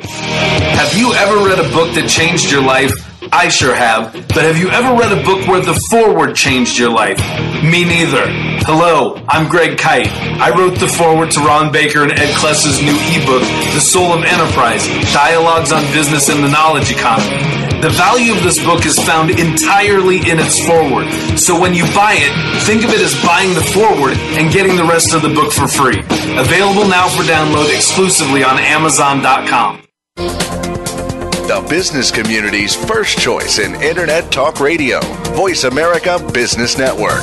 [0.00, 2.92] Have you ever read a book that changed your life?
[3.32, 4.12] I sure have.
[4.12, 7.18] But have you ever read a book where the foreword changed your life?
[7.62, 8.24] Me neither.
[8.64, 10.08] Hello, I'm Greg Kyte.
[10.40, 13.42] I wrote the foreword to Ron Baker and Ed Kless's new ebook,
[13.74, 17.67] The Soul of Enterprise Dialogues on Business and the Knowledge Economy.
[17.80, 21.06] The value of this book is found entirely in its foreword.
[21.38, 24.82] So when you buy it, think of it as buying the foreword and getting the
[24.82, 26.00] rest of the book for free.
[26.00, 29.82] Available now for download exclusively on Amazon.com.
[30.16, 35.00] The business community's first choice in Internet Talk Radio.
[35.36, 37.22] Voice America Business Network.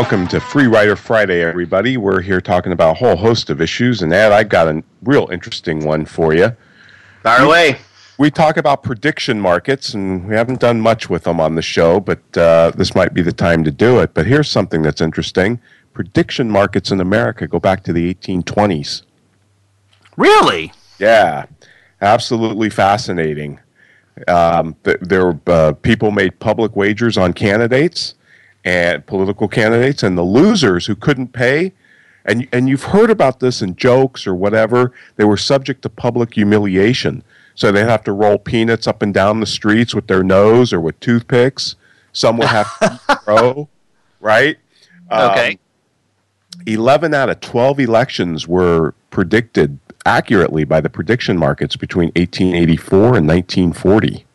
[0.00, 1.96] Welcome to Free Rider Friday, everybody.
[1.96, 5.28] We're here talking about a whole host of issues, and Ed, I've got a real
[5.32, 6.56] interesting one for you.
[7.24, 7.78] Fire away.
[8.16, 11.98] We talk about prediction markets, and we haven't done much with them on the show,
[11.98, 14.14] but uh, this might be the time to do it.
[14.14, 15.60] But here's something that's interesting
[15.94, 19.02] prediction markets in America go back to the 1820s.
[20.16, 20.72] Really?
[21.00, 21.46] Yeah,
[22.00, 23.58] absolutely fascinating.
[24.28, 28.14] Um, there, uh, people made public wagers on candidates
[28.68, 31.72] and political candidates and the losers who couldn't pay.
[32.24, 34.92] And and you've heard about this in jokes or whatever.
[35.16, 37.22] They were subject to public humiliation.
[37.54, 40.80] So they'd have to roll peanuts up and down the streets with their nose or
[40.80, 41.76] with toothpicks.
[42.12, 43.68] Some would have to throw
[44.20, 44.58] right?
[45.10, 45.52] Okay.
[45.52, 45.58] um,
[46.66, 53.28] 11 out of 12 elections were predicted accurately by the prediction markets between 1884 and
[53.28, 54.26] 1940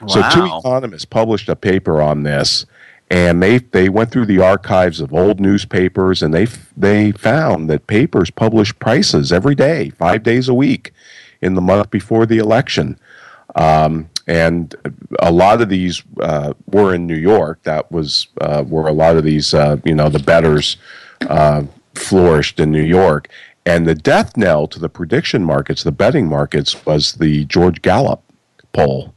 [0.00, 0.06] wow.
[0.06, 2.66] so two economists published a paper on this
[3.10, 7.86] and they they went through the archives of old newspapers and they they found that
[7.86, 10.92] papers published prices every day, five days a week,
[11.40, 12.98] in the month before the election.
[13.54, 14.74] Um, and
[15.20, 17.62] a lot of these uh, were in New York.
[17.62, 20.76] That was uh, where a lot of these, uh, you know, the betters
[21.22, 21.62] uh,
[21.94, 23.28] flourished in New York.
[23.64, 28.22] And the death knell to the prediction markets, the betting markets, was the George Gallup
[28.72, 29.14] poll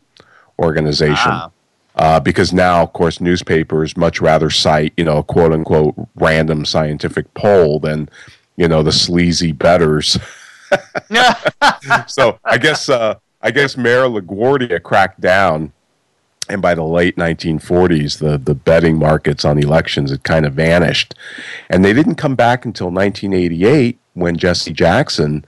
[0.58, 1.32] organization.
[1.32, 1.52] Ah
[1.96, 6.66] uh, because now, of course, newspapers much rather cite, you know, a quote unquote random
[6.66, 8.10] scientific poll than,
[8.56, 10.18] you know, the sleazy betters.
[12.08, 15.74] so I guess uh, I guess Mayor LaGuardia cracked down,
[16.48, 21.14] and by the late 1940s, the the betting markets on elections had kind of vanished,
[21.70, 25.44] and they didn't come back until 1988 when Jesse Jackson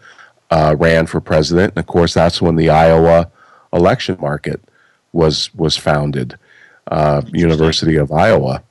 [0.52, 3.32] uh, ran for president, and of course that's when the Iowa
[3.72, 4.62] election market
[5.14, 6.38] was was founded,
[6.92, 8.64] uh, University of Iowa,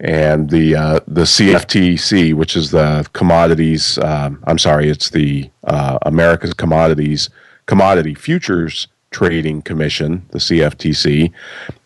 [0.00, 3.98] and the uh, the CFTC, which is the commodities.
[3.98, 7.30] Um, I'm sorry, it's the uh, America's Commodities
[7.66, 11.30] Commodity Futures Trading Commission, the CFTC,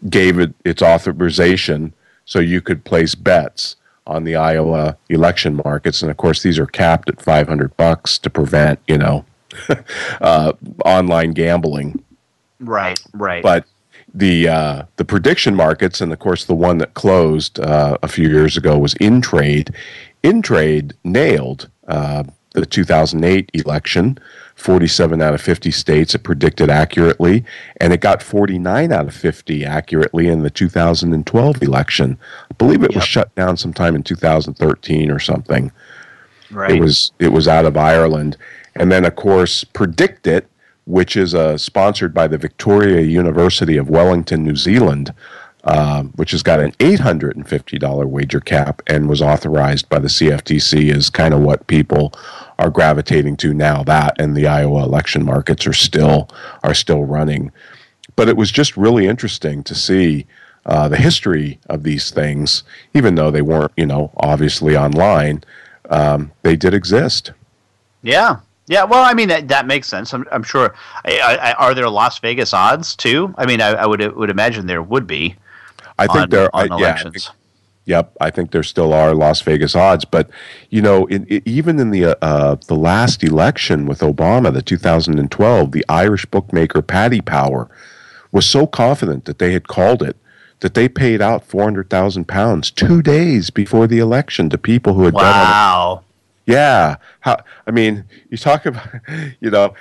[0.09, 1.93] gave it its authorization
[2.25, 6.67] so you could place bets on the Iowa election markets, and of course these are
[6.67, 9.25] capped at 500 bucks to prevent you know
[10.21, 10.53] uh,
[10.85, 12.03] online gambling.
[12.63, 13.43] Right, right.
[13.43, 13.67] But
[14.15, 18.29] the uh, the prediction markets, and of course the one that closed uh, a few
[18.29, 19.75] years ago was Intrade.
[20.23, 24.19] Intrade nailed uh, the 2008 election.
[24.55, 27.45] 47 out of 50 states it predicted accurately,
[27.81, 32.19] and it got 49 out of 50 accurately in the 2012 election.
[32.51, 32.97] I believe it yep.
[32.97, 35.73] was shut down sometime in 2013 or something.
[36.51, 36.73] Right.
[36.73, 38.37] It was it was out of Ireland,
[38.77, 40.45] and then of course PredictIt
[40.85, 45.15] which is uh, sponsored by the Victoria University of Wellington, New Zealand,
[45.65, 51.09] uh, which has got an $850 wager cap and was authorized by the CFTC, is
[51.09, 52.13] kind of what people
[52.59, 53.85] are gravitating to now.
[53.85, 56.29] That and the Iowa election markets are still
[56.65, 57.53] are still running,
[58.17, 60.27] but it was just really interesting to see.
[60.65, 62.63] Uh, the history of these things,
[62.95, 65.43] even though they weren't, you know, obviously online,
[65.91, 67.33] um, they did exist.
[68.01, 70.15] Yeah, yeah, well, I mean that, that makes sense.
[70.15, 70.75] I'm, I'm sure.
[71.05, 73.35] I, I, are there Las Vegas odds too?
[73.37, 75.37] I mean, I, I, would would imagine there would be.
[75.99, 77.31] I think on, there on elections.
[77.85, 80.31] Yeah, yep, I think there still are Las Vegas odds, but
[80.71, 85.73] you know, in, in, even in the uh, the last election with Obama, the 2012,
[85.73, 87.69] the Irish bookmaker Paddy Power
[88.31, 90.17] was so confident that they had called it
[90.61, 94.95] that they paid out four hundred thousand pounds two days before the election to people
[94.95, 95.23] who had wow.
[95.23, 96.12] bet on
[96.47, 96.97] yeah.
[97.21, 98.89] How, I mean, you talk about,
[99.41, 99.75] you know,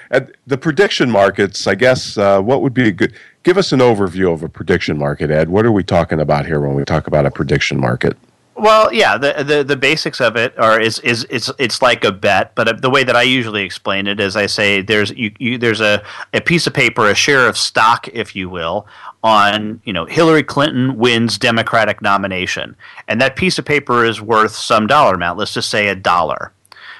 [0.47, 4.33] the prediction markets, I guess, uh, what would be a good, give us an overview
[4.33, 5.49] of a prediction market, Ed.
[5.49, 8.17] What are we talking about here when we talk about a prediction market?
[8.61, 12.11] Well, yeah, the, the the basics of it are is is it's it's like a
[12.11, 15.57] bet, but the way that I usually explain it is I say there's you, you
[15.57, 16.03] there's a,
[16.33, 18.85] a piece of paper, a share of stock, if you will,
[19.23, 22.75] on you know Hillary Clinton wins Democratic nomination,
[23.07, 25.37] and that piece of paper is worth some dollar amount.
[25.37, 26.51] Let's just say a dollar.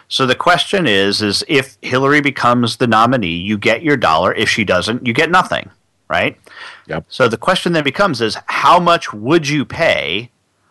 [0.08, 4.34] So the question is: is if Hillary becomes the nominee, you get your dollar.
[4.34, 5.70] If she doesn't, you get nothing.
[6.10, 6.38] Right.
[6.88, 7.06] Yep.
[7.08, 10.30] So the question then becomes is how much would you pay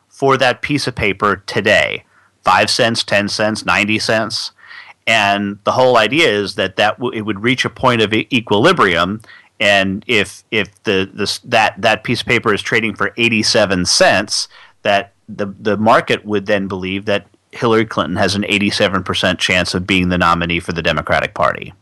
[0.09, 2.05] for that piece of paper today?
[2.45, 4.53] 5 cents, 10 cents, 90 cents?
[5.07, 8.29] And the whole idea is that that w- it would reach a point of e-
[8.31, 9.23] equilibrium
[9.61, 14.49] and if if the this that that piece of paper is trading for 87 cents
[14.83, 19.87] that the the market would then believe that Hillary Clinton has an 87% chance of
[19.87, 21.73] being the nominee for the Democratic Party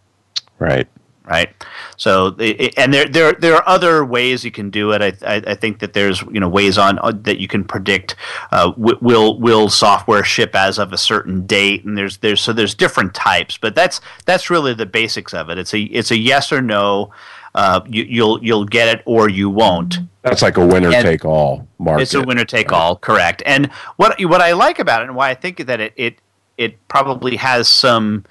[0.58, 0.88] Right.
[1.24, 1.50] right?
[1.96, 2.34] So,
[2.76, 5.02] and there, there, there are other ways you can do it.
[5.02, 8.16] I, I, I think that there's, you know, ways on uh, that you can predict
[8.50, 12.74] uh, will will software ship as of a certain date, and there's there's so there's
[12.74, 15.58] different types, but that's that's really the basics of it.
[15.58, 17.12] It's a it's a yes or no.
[17.58, 19.98] Uh, you, you'll you'll get it or you won't.
[20.22, 22.02] That's like a winner And take all market.
[22.02, 23.42] It's a winner take all, correct?
[23.44, 26.18] And what what I like about it, and why I think that it it
[26.56, 28.24] it probably has some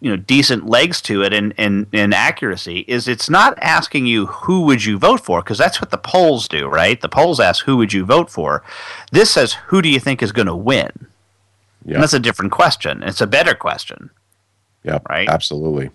[0.00, 4.26] you know decent legs to it and and, and accuracy is it's not asking you
[4.26, 7.00] who would you vote for because that's what the polls do, right?
[7.00, 8.64] The polls ask who would you vote for.
[9.12, 10.90] This says who do you think is going to win.
[11.84, 11.94] Yeah.
[11.94, 13.04] And that's a different question.
[13.04, 14.10] It's a better question.
[14.82, 15.28] yeah Right.
[15.28, 15.90] Absolutely.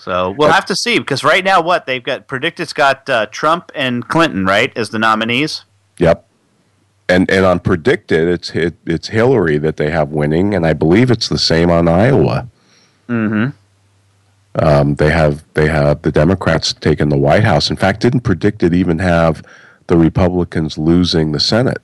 [0.00, 3.70] So we'll have to see because right now, what they've got predicted's got uh, Trump
[3.74, 5.64] and Clinton, right, as the nominees.
[5.98, 6.26] Yep.
[7.08, 11.10] And and on PredictIt, it's it, it's Hillary that they have winning, and I believe
[11.10, 12.48] it's the same on Iowa.
[13.08, 13.50] Mm-hmm.
[14.54, 17.70] Um, they have they have the Democrats taking the White House.
[17.70, 19.42] In fact, didn't PredictIt even have
[19.88, 21.78] the Republicans losing the Senate.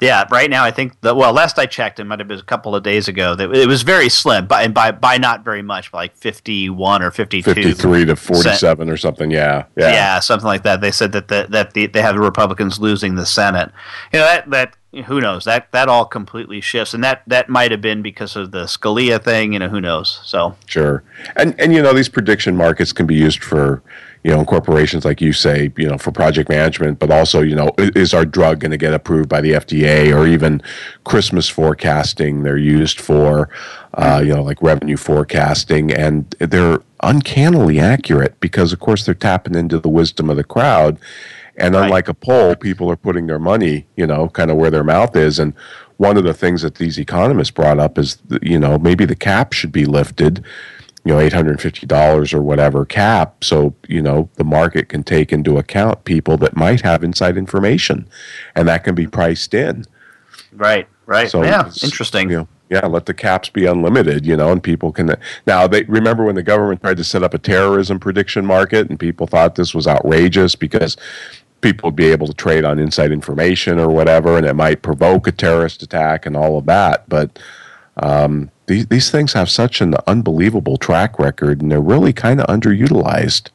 [0.00, 2.42] Yeah, right now I think the well, last I checked, it might have been a
[2.42, 3.34] couple of days ago.
[3.34, 7.10] That it was very slim, by and by by not very much, like fifty-one or
[7.10, 7.54] fifty-two.
[7.54, 9.30] Fifty-three to forty-seven or something.
[9.30, 9.92] Yeah, Yeah.
[9.92, 10.80] yeah, something like that.
[10.80, 13.72] They said that the, that the, they have the Republicans losing the Senate.
[14.12, 14.76] You know that that
[15.06, 18.52] who knows that that all completely shifts, and that that might have been because of
[18.52, 19.52] the Scalia thing.
[19.52, 20.20] You know, who knows?
[20.24, 21.02] So Sure.
[21.34, 23.82] And and you know these prediction markets can be used for
[24.28, 27.54] you know in corporations like you say you know for project management, but also you
[27.54, 30.60] know is our drug going to get approved by the FDA or even
[31.04, 32.42] Christmas forecasting?
[32.42, 33.48] They're used for
[33.94, 39.54] uh, you know like revenue forecasting, and they're uncannily accurate because of course they're tapping
[39.54, 40.98] into the wisdom of the crowd.
[41.56, 44.84] And unlike a poll, people are putting their money, you know, kind of where their
[44.84, 45.38] mouth is.
[45.40, 45.54] And
[45.96, 49.52] one of the things that these economists brought up is, you know, maybe the cap
[49.52, 50.44] should be lifted,
[51.04, 54.88] you know, eight hundred and fifty dollars or whatever cap, so you know the market
[54.88, 58.08] can take into account people that might have inside information,
[58.54, 59.84] and that can be priced in.
[60.52, 62.30] right, right, So yeah, interesting.
[62.30, 65.14] You know, yeah, let the caps be unlimited, you know, and people can.
[65.46, 68.98] Now, they remember when the government tried to set up a terrorism prediction market, and
[68.98, 70.96] people thought this was outrageous because
[71.60, 75.26] people would be able to trade on inside information or whatever, and it might provoke
[75.26, 77.08] a terrorist attack and all of that.
[77.08, 77.38] But
[77.96, 82.46] um, these these things have such an unbelievable track record, and they're really kind of
[82.46, 83.48] underutilized.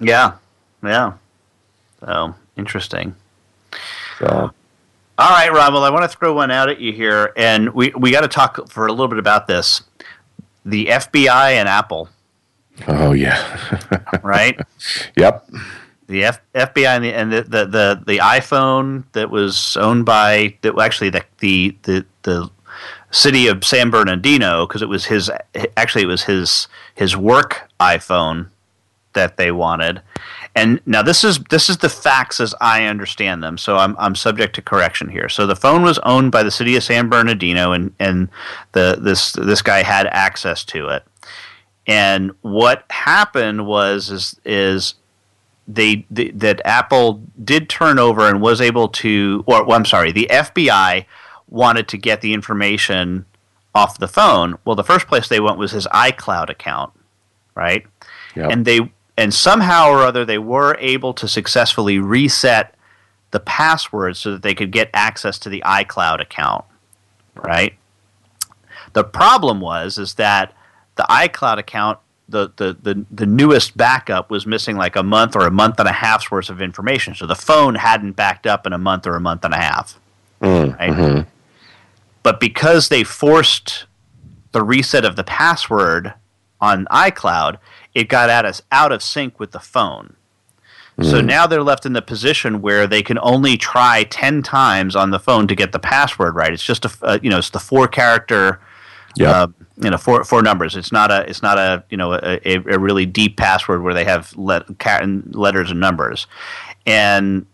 [0.00, 0.34] Yeah,
[0.82, 1.14] yeah.
[2.00, 3.14] So interesting.
[4.18, 4.52] So.
[5.18, 5.74] All right, Rob.
[5.74, 8.28] Well, I want to throw one out at you here, and we we got to
[8.28, 9.82] talk for a little bit about this.
[10.64, 12.08] The FBI and Apple,
[12.88, 13.58] Oh yeah,
[14.22, 14.58] right?
[15.16, 15.48] yep,
[16.06, 20.56] the F- FBI and the and the, the the the iPhone that was owned by
[20.62, 22.50] that actually the the the the
[23.10, 25.30] city of San Bernardino because it was his
[25.76, 28.48] actually it was his his work iPhone
[29.12, 30.02] that they wanted.
[30.54, 33.58] And now this is this is the facts as I understand them.
[33.58, 35.28] So I'm I'm subject to correction here.
[35.28, 38.28] So the phone was owned by the city of San Bernardino and and
[38.72, 41.04] the this this guy had access to it.
[41.86, 44.94] And what happened was is is
[45.72, 50.10] they, the, that Apple did turn over and was able to, or well, I'm sorry,
[50.10, 51.04] the FBI
[51.50, 53.26] wanted to get the information
[53.74, 54.56] off the phone.
[54.64, 56.92] Well, the first place they went was his iCloud account,
[57.54, 57.84] right?
[58.34, 58.50] Yep.
[58.50, 62.74] And they and somehow or other they were able to successfully reset
[63.32, 66.64] the password so that they could get access to the iCloud account,
[67.34, 67.74] right?
[68.92, 70.52] The problem was is that
[70.96, 71.98] the iCloud account
[72.28, 75.88] the, the, the, the newest backup was missing like a month or a month and
[75.88, 77.14] a half's worth of information.
[77.14, 79.98] So the phone hadn't backed up in a month or a month and a half.
[80.40, 80.90] Mm, right?
[80.90, 81.28] Mm-hmm.
[82.22, 83.86] But because they forced
[84.52, 86.14] the reset of the password
[86.60, 87.58] on iCloud,
[87.94, 90.16] it got out of, out of sync with the phone.
[91.02, 95.10] So now they're left in the position where they can only try 10 times on
[95.10, 96.52] the phone to get the password right.
[96.52, 98.60] It's just a, uh, you know, it's the four character
[99.16, 99.34] Yep.
[99.34, 99.46] uh,
[99.82, 100.76] you know four four numbers.
[100.76, 103.94] It's not a it's not a you know a, a, a really deep password where
[103.94, 104.64] they have let,
[105.34, 106.26] letters and numbers,
[106.86, 107.46] and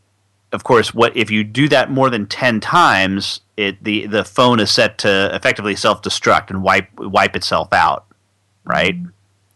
[0.53, 3.41] of course, what if you do that more than ten times?
[3.57, 8.07] It the the phone is set to effectively self destruct and wipe wipe itself out,
[8.65, 8.95] right?
[8.95, 9.09] Mm-hmm.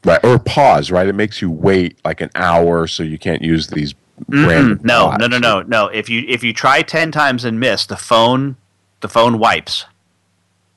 [0.02, 0.90] Right, or pause.
[0.90, 4.46] Right, it makes you wait like an hour, so you can't use these mm-hmm.
[4.46, 5.88] random No, no, no, no, no.
[5.88, 8.56] If you if you try ten times and miss, the phone
[9.00, 9.84] the phone wipes.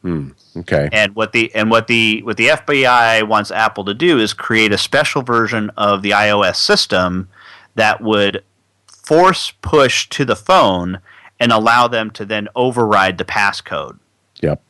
[0.02, 0.90] Hmm, okay.
[0.92, 4.74] And what the and what the what the FBI wants Apple to do is create
[4.74, 7.30] a special version of the iOS system
[7.76, 8.44] that would
[8.86, 11.00] force push to the phone
[11.44, 14.00] and allow them to then override the passcode.
[14.42, 14.62] Yep.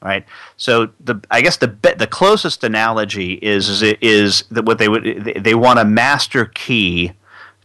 [0.00, 0.24] Right.
[0.56, 4.88] So the I guess the be- the closest analogy is is, is that what they
[4.88, 7.12] would they- they want a master key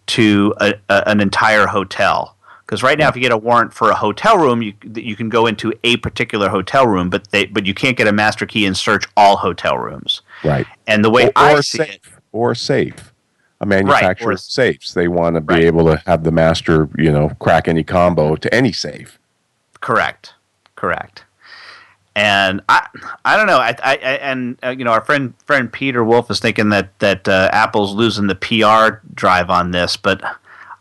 [0.08, 2.36] to a, a, an entire hotel.
[2.66, 5.30] Because right now, if you get a warrant for a hotel room, you you can
[5.30, 8.66] go into a particular hotel room, but they but you can't get a master key
[8.66, 10.22] and search all hotel rooms.
[10.44, 10.66] Right.
[10.88, 13.11] And the way or, I see safe, it, or safe.
[13.62, 14.94] A manufacturer or- of safes.
[14.94, 15.64] They want to be Right.
[15.64, 19.18] able to have the master, you know, crack any combo to any safe.
[19.80, 20.34] Correct.
[20.76, 21.24] Correct.
[22.16, 22.88] And I,
[23.24, 23.60] I don't know.
[23.60, 26.98] I, I, I and uh, you know, our friend friend Peter Wolf is thinking that
[27.00, 30.22] that uh, Apple's losing the PR drive on this, but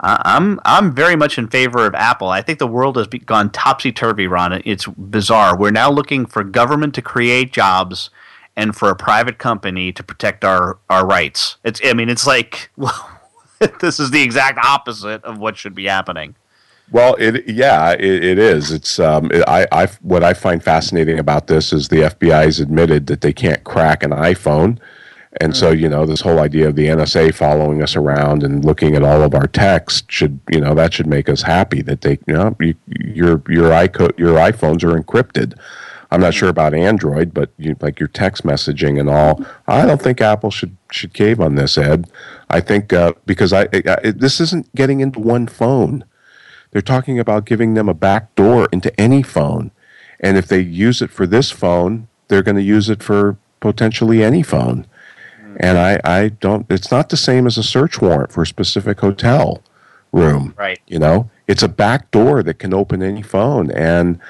[0.00, 2.28] I'm I'm very much in favor of Apple.
[2.30, 4.60] I think the world has be- gone topsy turvy, Ron.
[4.64, 5.56] It's bizarre.
[5.56, 8.10] We're now looking for government to create jobs
[8.56, 11.56] and for a private company to protect our our rights.
[11.64, 13.10] It's I mean, it's like well,
[13.80, 16.34] this is the exact opposite of what should be happening.
[16.92, 18.72] Well, it yeah, it, it is.
[18.72, 22.58] It's um, it, I I what I find fascinating about this is the FBI has
[22.58, 24.78] admitted that they can't crack an iPhone,
[25.40, 28.96] and so you know this whole idea of the NSA following us around and looking
[28.96, 32.18] at all of our text should you know that should make us happy that they
[32.26, 35.56] you know you, your your iCo- your iPhones are encrypted.
[36.10, 40.02] I'm not sure about Android, but you, like your text messaging and all, I don't
[40.02, 42.10] think Apple should should cave on this, Ed.
[42.48, 46.04] I think uh, because I, I it, this isn't getting into one phone.
[46.70, 49.70] They're talking about giving them a back door into any phone.
[50.20, 54.22] And if they use it for this phone, they're going to use it for potentially
[54.22, 54.86] any phone.
[55.58, 59.00] And I, I don't, it's not the same as a search warrant for a specific
[59.00, 59.62] hotel
[60.12, 60.54] room.
[60.56, 60.78] Right.
[60.86, 63.70] You know, it's a back door that can open any phone.
[63.72, 64.20] And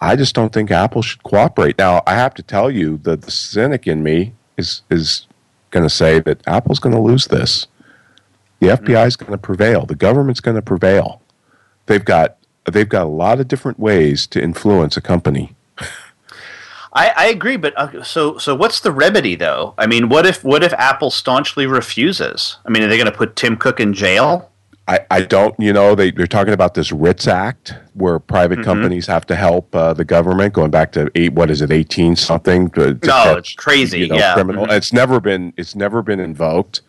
[0.00, 1.78] I just don't think Apple should cooperate.
[1.78, 5.26] Now, I have to tell you that the cynic in me is, is
[5.70, 7.66] going to say that Apple's going to lose this.
[8.60, 9.86] The FBI is going to prevail.
[9.86, 11.20] The government's going to prevail
[11.90, 12.36] they've got
[12.70, 15.54] they've got a lot of different ways to influence a company.
[16.92, 19.74] I, I agree, but uh, so so what's the remedy though?
[19.76, 22.58] I mean, what if what if Apple staunchly refuses?
[22.64, 24.49] I mean, are they going to put Tim Cook in jail?
[24.90, 28.64] I, I don't, you know, they, they're talking about this Writs Act where private Mhm.
[28.64, 32.16] companies have to help uh, the government going back to eight, what is it, 18
[32.16, 32.68] something?
[32.70, 34.34] To, to No, catch, it's crazy, you know, yeah.
[34.34, 34.66] Criminal.
[34.66, 34.72] Mhm.
[34.72, 36.80] It's never been, it's never been invoked.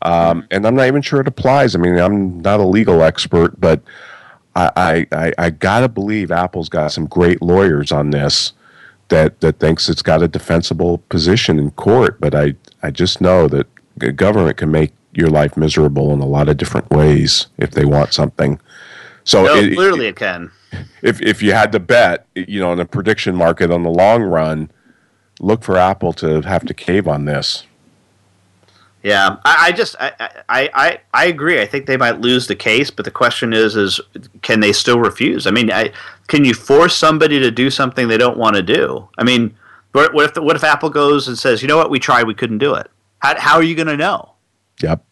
[0.00, 1.74] Um, and I'm not even sure it applies.
[1.74, 3.82] I mean, I'm not a legal expert, but
[4.56, 8.54] I, I, I, I gotta believe Apple's got some great lawyers on this
[9.08, 12.18] that, that thinks it's got a defensible position in court.
[12.18, 13.66] But I, I just know that
[13.98, 17.84] the government can make your life miserable in a lot of different ways if they
[17.84, 18.58] want something.
[19.24, 20.50] So no, it- clearly it can.
[21.02, 24.22] if if you had to bet, you know, in a prediction market on the long
[24.22, 24.70] run,
[25.40, 27.64] look for Apple to have to cave on this.
[29.02, 30.12] Yeah, I, I just I,
[30.48, 31.60] I, I I agree.
[31.60, 34.00] I think they might lose the case, but the question is is
[34.42, 35.46] can they still refuse?
[35.46, 35.92] I mean, I,
[36.28, 39.08] can you force somebody to do something they don't want to do?
[39.18, 39.54] I mean,
[39.90, 42.34] what, what if what if Apple goes and says, you know what, we tried, we
[42.34, 42.88] couldn't do it.
[43.18, 44.31] How how are you going to know?
[44.80, 45.04] Yep.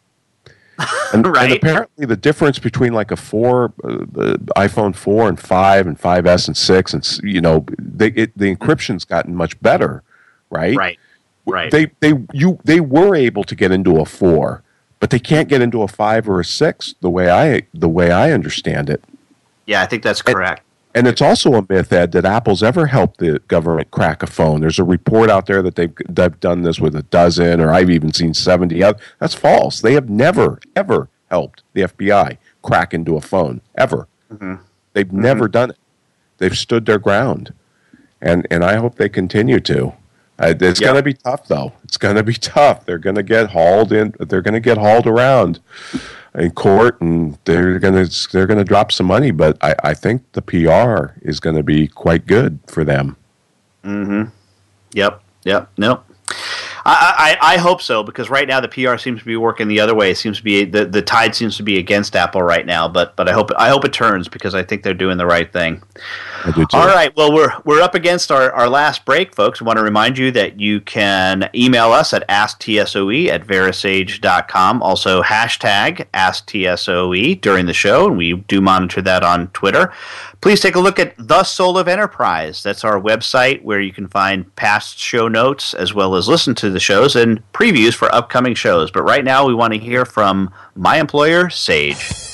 [1.12, 5.86] And, and apparently, the difference between like a four, uh, the iPhone four and five,
[5.88, 10.04] and 5S and six, and you know, they, it, the encryption's gotten much better,
[10.50, 10.76] right?
[10.76, 10.98] Right.
[11.46, 11.70] Right.
[11.70, 14.62] They they you they were able to get into a four,
[15.00, 18.10] but they can't get into a five or a six the way I the way
[18.10, 19.02] I understand it.
[19.66, 20.62] yeah, I think that's correct.
[20.94, 24.60] And it's also a myth, Ed, that Apple's ever helped the government crack a phone.
[24.60, 27.90] There's a report out there that they've, they've done this with a dozen, or I've
[27.90, 28.82] even seen 70.
[28.82, 29.80] oth- That's false.
[29.80, 34.08] They have never, ever helped the FBI crack into a phone, ever.
[34.92, 35.76] They've never done it.
[36.38, 37.54] They've stood their ground.
[38.20, 39.92] And, and I hope they continue to.
[40.40, 40.88] Uh, it's Yeah.
[40.88, 41.72] going to be tough, though.
[41.84, 42.84] It's going to be tough.
[42.84, 44.12] They're going to get hauled in.
[44.18, 45.60] They're going to get hauled around
[46.34, 49.30] in court, and they're to they're to drop some money.
[49.30, 53.16] But I, I think the PR is going to be quite good for them.
[53.84, 54.30] Mm-hmm.
[54.94, 55.22] Yep.
[55.44, 55.70] Yep.
[55.78, 56.04] Nope.
[56.90, 59.80] I, I, I hope so because right now the PR seems to be working the
[59.80, 60.10] other way.
[60.10, 62.88] It seems to be the, the tide seems to be against Apple right now.
[62.88, 65.52] But but I hope I hope it turns because I think they're doing the right
[65.52, 65.82] thing.
[66.44, 66.76] I do too.
[66.76, 67.14] All right.
[67.16, 69.60] Well, we're we're up against our, our last break, folks.
[69.60, 74.82] I want to remind you that you can email us at asktsoe at verasage.com.
[74.82, 79.92] Also, hashtag asktsoe during the show, and we do monitor that on Twitter.
[80.40, 82.62] Please take a look at The Soul of Enterprise.
[82.62, 86.70] That's our website where you can find past show notes as well as listen to
[86.70, 88.90] the shows and previews for upcoming shows.
[88.90, 92.29] But right now, we want to hear from my employer, Sage.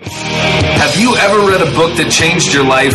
[0.02, 2.94] Have you ever read a book that changed your life?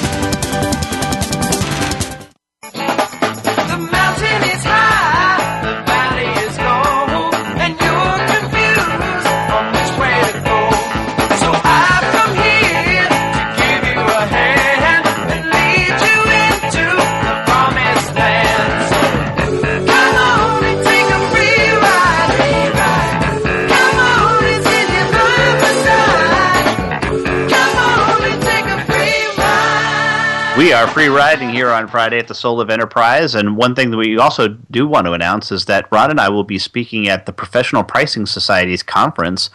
[30.61, 33.33] We are free riding here on Friday at the Soul of Enterprise.
[33.33, 36.29] And one thing that we also do want to announce is that Ron and I
[36.29, 39.49] will be speaking at the Professional Pricing Society's conference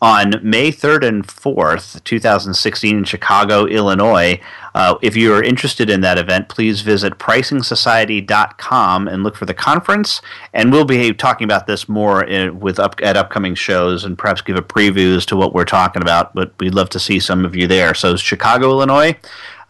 [0.00, 4.40] on May 3rd and 4th, 2016, in Chicago, Illinois.
[4.74, 9.52] Uh, if you are interested in that event, please visit pricingsociety.com and look for the
[9.52, 10.22] conference.
[10.54, 14.40] And we'll be talking about this more in, with up, at upcoming shows and perhaps
[14.40, 16.34] give a preview as to what we're talking about.
[16.34, 17.92] But we'd love to see some of you there.
[17.92, 19.18] So, Chicago, Illinois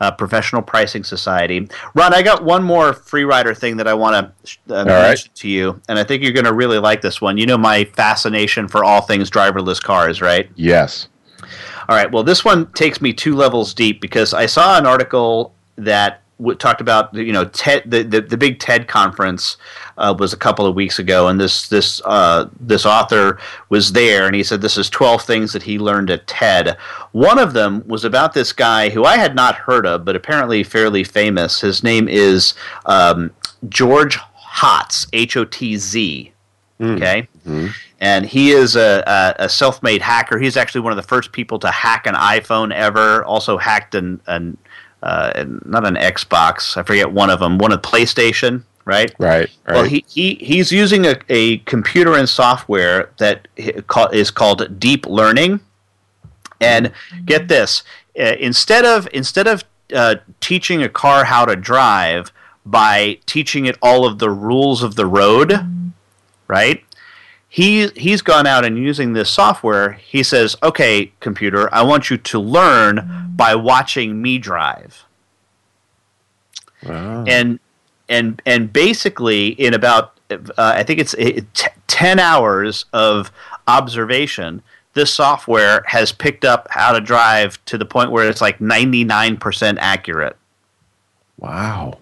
[0.00, 1.68] uh, Professional Pricing Society.
[1.94, 5.34] Ron, I got one more free rider thing that I want to uh, mention right.
[5.36, 7.36] to you, and I think you're going to really like this one.
[7.36, 10.50] You know my fascination for all things driverless cars, right?
[10.56, 11.08] Yes.
[11.88, 12.10] All right.
[12.10, 16.22] Well, this one takes me two levels deep because I saw an article that
[16.58, 19.56] talked about you know TED, the, the, the big TED conference
[19.98, 23.38] uh, was a couple of weeks ago, and this this uh, this author
[23.68, 26.76] was there, and he said this is twelve things that he learned at TED.
[27.12, 30.62] One of them was about this guy who I had not heard of, but apparently
[30.62, 31.60] fairly famous.
[31.60, 32.54] His name is
[32.86, 33.30] um,
[33.68, 36.32] George Hotz, H O T Z.
[36.80, 36.96] Mm.
[36.96, 37.28] Okay.
[37.46, 37.66] Mm-hmm.
[38.00, 40.38] And he is a, a, a, self-made hacker.
[40.38, 43.22] He's actually one of the first people to hack an iPhone ever.
[43.24, 44.56] Also hacked an, an
[45.02, 46.76] uh, not an Xbox.
[46.76, 47.58] I forget one of them.
[47.58, 49.14] One of PlayStation, right?
[49.18, 49.50] Right.
[49.66, 49.74] right.
[49.74, 55.60] Well, he, he he's using a, a computer and software that is called deep learning.
[56.62, 56.92] And
[57.24, 57.82] get this:
[58.18, 62.32] uh, instead of instead of uh, teaching a car how to drive
[62.66, 65.54] by teaching it all of the rules of the road,
[66.46, 66.84] right?
[67.52, 69.92] He he's gone out and using this software.
[69.92, 75.04] He says, "Okay, computer, I want you to learn by watching me drive."
[76.86, 77.24] Wow.
[77.26, 77.58] And
[78.08, 83.32] and and basically, in about uh, I think it's t- ten hours of
[83.66, 84.62] observation,
[84.94, 89.02] this software has picked up how to drive to the point where it's like ninety
[89.02, 90.36] nine percent accurate.
[91.36, 91.98] Wow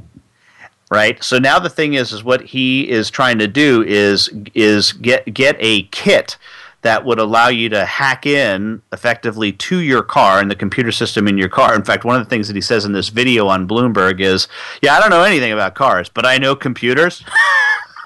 [0.91, 4.93] right so now the thing is is what he is trying to do is is
[4.93, 6.37] get get a kit
[6.83, 11.27] that would allow you to hack in effectively to your car and the computer system
[11.27, 11.75] in your car.
[11.75, 14.47] In fact, one of the things that he says in this video on Bloomberg is,
[14.81, 17.25] "Yeah, I don't know anything about cars, but I know computers."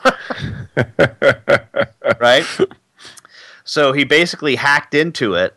[2.20, 2.45] right?
[3.64, 5.57] So he basically hacked into it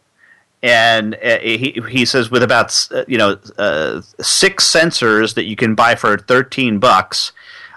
[0.65, 5.55] and uh, he he says with about uh, you know uh, six sensors that you
[5.55, 7.31] can buy for thirteen bucks.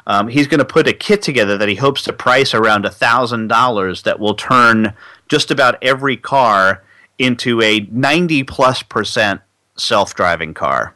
[0.07, 2.91] Um, he's going to put a kit together that he hopes to price around a
[2.91, 4.95] thousand dollars that will turn
[5.29, 6.83] just about every car
[7.19, 9.43] into a 90 plus percent
[9.77, 10.95] self driving car.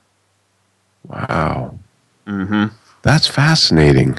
[1.07, 1.79] Wow.
[2.27, 2.75] Mm-hmm.
[3.03, 4.19] That's fascinating.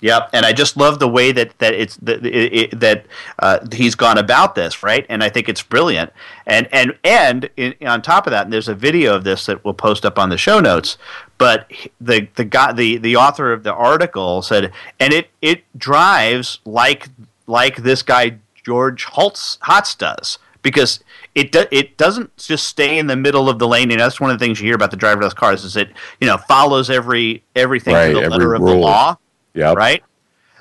[0.00, 3.06] Yep, and I just love the way that that it's that it, it, that
[3.38, 5.04] uh, he's gone about this, right?
[5.08, 6.10] And I think it's brilliant.
[6.46, 9.64] And and and in, on top of that, and there's a video of this that
[9.64, 10.96] we'll post up on the show notes.
[11.36, 11.70] But
[12.00, 17.08] the the guy the the author of the article said, and it it drives like
[17.46, 21.00] like this guy George Holtz Hotz does because
[21.34, 23.90] it do, it doesn't just stay in the middle of the lane.
[23.90, 25.90] And that's one of the things you hear about the driverless cars is it
[26.20, 29.16] you know follows every everything Right, to the letter of the law.
[29.54, 29.76] Yep.
[29.76, 30.02] Right.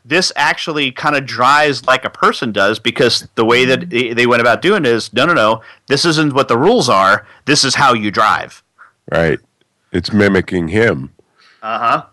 [0.05, 4.41] This actually kind of drives like a person does because the way that they went
[4.41, 5.61] about doing it is no, no, no.
[5.87, 7.27] This isn't what the rules are.
[7.45, 8.63] This is how you drive.
[9.11, 9.39] Right.
[9.91, 11.11] It's mimicking him.
[11.61, 12.05] Uh huh.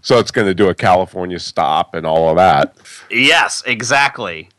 [0.00, 2.76] So it's going to do a California stop and all of that.
[3.10, 4.50] Yes, exactly.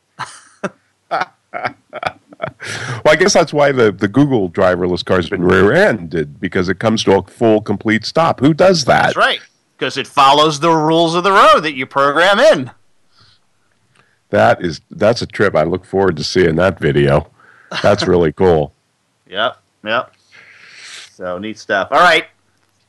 [3.03, 6.79] Well, I guess that's why the, the Google driverless car has been rear-ended because it
[6.79, 8.39] comes to a full, complete stop.
[8.39, 9.07] Who does that?
[9.07, 9.41] That's right.
[9.79, 12.71] Because it follows the rules of the road that you program in.
[14.29, 15.55] That is that's a trip.
[15.55, 17.31] I look forward to seeing that video.
[17.81, 18.73] That's really cool.
[19.29, 19.57] Yep.
[19.83, 20.13] Yep.
[21.13, 21.89] So neat stuff.
[21.91, 22.25] All right.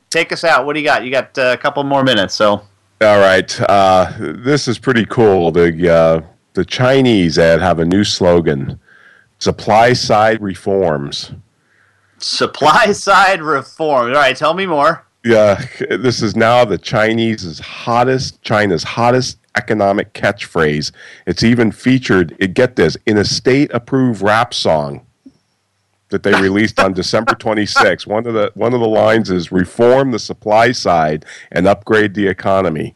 [0.09, 0.65] Take us out.
[0.65, 1.05] What do you got?
[1.05, 2.35] You got uh, a couple more minutes.
[2.35, 2.63] So
[3.03, 5.53] All right, uh, this is pretty cool.
[5.53, 6.23] The uh,
[6.55, 8.81] the Chinese ad have a new slogan:
[9.39, 11.33] "Supply side reforms."
[12.23, 14.09] supply side reform.
[14.09, 14.37] All right.
[14.37, 15.05] Tell me more.
[15.25, 20.93] Yeah, this is now the Chinese's hottest China's hottest economic catchphrase.
[21.27, 22.37] It's even featured.
[22.39, 25.05] It get this in a state-approved rap song
[26.09, 28.07] that they released on December 26.
[28.07, 32.27] One of the one of the lines is "Reform the supply side and upgrade the
[32.27, 32.95] economy."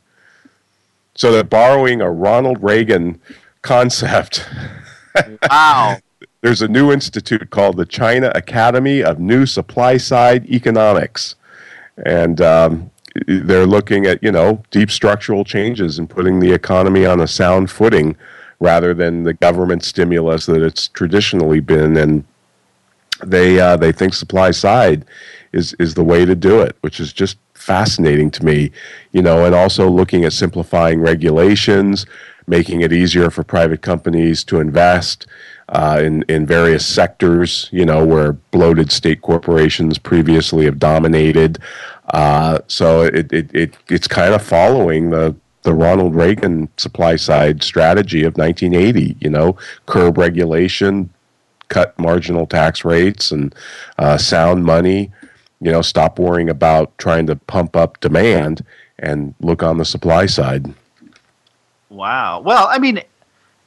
[1.16, 3.20] So they're borrowing a Ronald Reagan
[3.62, 4.48] concept.
[5.48, 5.98] Wow.
[6.40, 11.36] There's a new institute called the China Academy of New Supply Side Economics,
[11.98, 12.90] and um,
[13.26, 17.70] they're looking at you know deep structural changes and putting the economy on a sound
[17.70, 18.16] footing
[18.60, 21.96] rather than the government stimulus that it's traditionally been.
[21.96, 22.24] And
[23.24, 25.04] they uh, they think supply side
[25.52, 28.70] is is the way to do it, which is just fascinating to me.
[29.12, 32.06] You know, and also looking at simplifying regulations,
[32.46, 35.26] making it easier for private companies to invest
[35.74, 37.68] uh, in in various sectors.
[37.72, 41.58] You know, where bloated state corporations previously have dominated.
[42.12, 47.62] Uh, so it, it, it it's kind of following the the Ronald Reagan supply side
[47.62, 49.16] strategy of 1980.
[49.20, 49.56] You know,
[49.86, 51.10] curb regulation,
[51.68, 53.54] cut marginal tax rates, and
[53.98, 55.10] uh, sound money.
[55.60, 58.64] You know, stop worrying about trying to pump up demand
[58.98, 60.72] and look on the supply side.
[61.88, 62.40] Wow.
[62.40, 63.02] Well, I mean,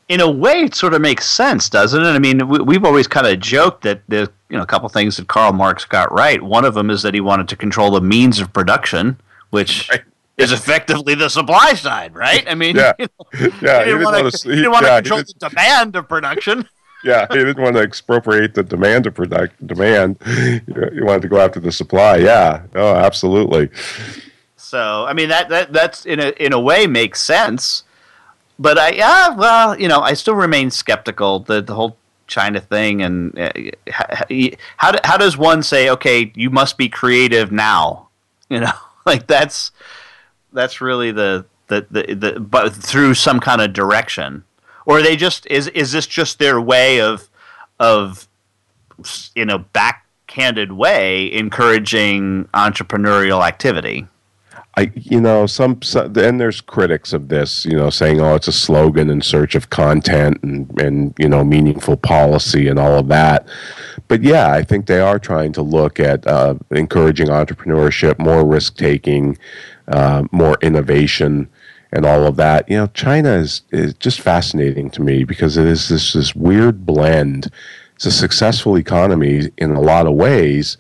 [0.10, 2.08] in a way, it sort of makes sense, doesn't it?
[2.08, 5.18] I mean, we, we've always kind of joked that there's you know a couple things
[5.18, 6.42] that Karl Marx got right.
[6.42, 9.90] One of them is that he wanted to control the means of production, which
[10.38, 12.46] is effectively the supply side, right?
[12.50, 12.94] I mean, Yeah.
[13.00, 16.08] you know, Yeah, he didn't want to he want to yeah, control the demand of
[16.08, 16.68] production.
[17.04, 20.18] Yeah, he didn't want to expropriate the demand of product demand.
[20.26, 20.62] He
[21.02, 22.18] wanted to go after the supply.
[22.18, 23.70] Yeah, oh, absolutely.
[24.56, 27.84] So I mean that that that's in a in a way makes sense,
[28.60, 31.98] but I yeah well you know I still remain skeptical the the whole
[32.28, 33.52] China thing and uh,
[34.78, 38.08] how how, does one say okay you must be creative now
[38.50, 38.72] you know?
[39.06, 39.72] Like that's
[40.52, 44.44] that's really the the the, the but through some kind of direction.
[44.86, 47.30] Or they just is is this just their way of
[47.80, 48.28] of
[49.34, 54.08] in a backhanded way encouraging entrepreneurial activity
[54.78, 58.48] I, you know, some, some and there's critics of this, you know, saying, "Oh, it's
[58.48, 63.08] a slogan in search of content and and you know meaningful policy and all of
[63.08, 63.48] that."
[64.08, 68.78] But yeah, I think they are trying to look at uh, encouraging entrepreneurship, more risk
[68.78, 69.40] taking,
[69.88, 71.50] uh, more innovation,
[71.92, 72.70] and all of that.
[72.70, 76.86] You know, China is is just fascinating to me because it is this this weird
[76.86, 77.52] blend.
[77.96, 80.78] It's a successful economy in a lot of ways,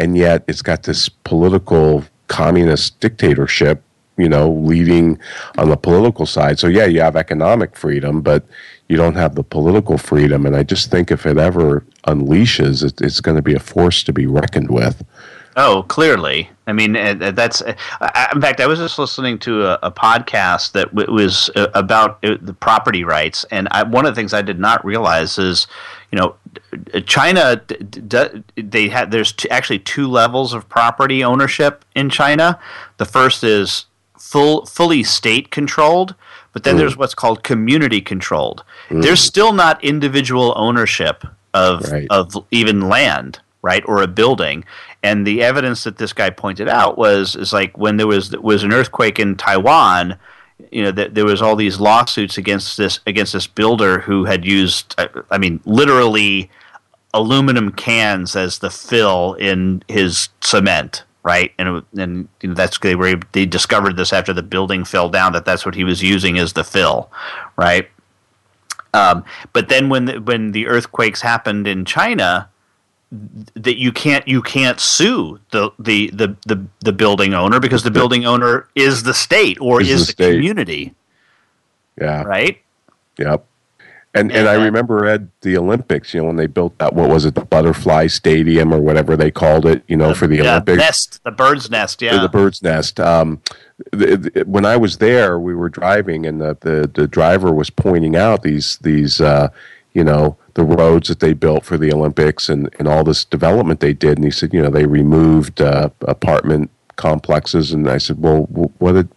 [0.00, 3.82] and yet it's got this political communist dictatorship
[4.16, 5.18] you know leading
[5.58, 6.58] on the political side.
[6.58, 8.44] So yeah you have economic freedom but
[8.88, 10.46] you don't have the political freedom.
[10.46, 14.02] And i just think if it ever unleashes it, it's going to be a force
[14.04, 15.04] to be reckoned with.
[15.56, 16.50] Oh, clearly.
[16.68, 17.62] I mean, uh, uh, that's.
[17.62, 17.74] Uh,
[18.34, 22.56] in fact, I was just listening to a, a podcast that w- was about the
[22.58, 25.66] property rights, and I, one of the things I did not realize is,
[26.10, 26.34] you know,
[27.06, 27.60] China.
[28.56, 32.58] They had there's t- actually two levels of property ownership in China.
[32.96, 33.86] The first is
[34.18, 36.14] full, fully state controlled,
[36.52, 36.78] but then Mm.
[36.78, 38.64] there's what's called community controlled.
[38.88, 39.02] Mm.
[39.02, 42.06] There's still not individual ownership of Right.
[42.10, 44.64] of even land, right, or a building.
[45.06, 48.64] And the evidence that this guy pointed out was is like when there was was
[48.64, 50.18] an earthquake in Taiwan,
[50.72, 54.44] you know, that there was all these lawsuits against this against this builder who had
[54.44, 56.50] used, uh, I mean, literally
[57.14, 61.52] aluminum cans as the fill in his cement, right?
[61.56, 65.32] And and you know, that's they were they discovered this after the building fell down
[65.34, 67.12] that that's what he was using as the fill,
[67.56, 67.88] right?
[68.92, 72.48] Um, but then when the, when the earthquakes happened in China,
[73.12, 77.90] that you can't you can't sue the, the the the the building owner because the
[77.90, 80.94] building owner is the state or Is is, the the, community,
[82.00, 82.22] Yeah.
[82.24, 82.60] right?
[83.18, 83.46] Yep.
[84.12, 87.26] And and I remember at the Olympics, you know, when they built that what was
[87.26, 90.78] it, the Butterfly Stadium or whatever they called it, you know, for the yeah, Olympics.
[90.78, 92.22] nest, the bird's nest, yeah.
[92.22, 92.98] the bird's nest.
[92.98, 93.42] Um,
[93.92, 97.68] the, the, when I was there, we were driving, and the, the, the driver was
[97.68, 99.50] pointing out these these uh,
[99.92, 103.80] you know the roads that they built for the Olympics and, and all this development
[103.80, 104.16] they did.
[104.16, 108.80] And he said, you know, they removed uh, apartment complexes, and I said, well, wh-
[108.80, 109.08] what did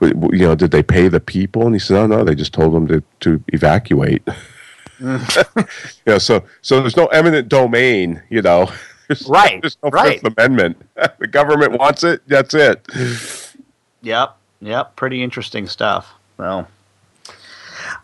[0.00, 0.54] you know?
[0.54, 1.66] Did they pay the people?
[1.66, 4.26] And he said, oh no, they just told them to to evacuate.
[4.98, 5.18] you
[6.06, 8.72] know, so so there's no eminent domain, you know.
[9.08, 10.20] There's, Right, There's no right.
[10.20, 10.84] Fifth Amendment.
[11.20, 12.22] the government wants it.
[12.26, 12.84] That's it.
[14.02, 16.12] Yep, yep, pretty interesting stuff.
[16.38, 16.66] Well,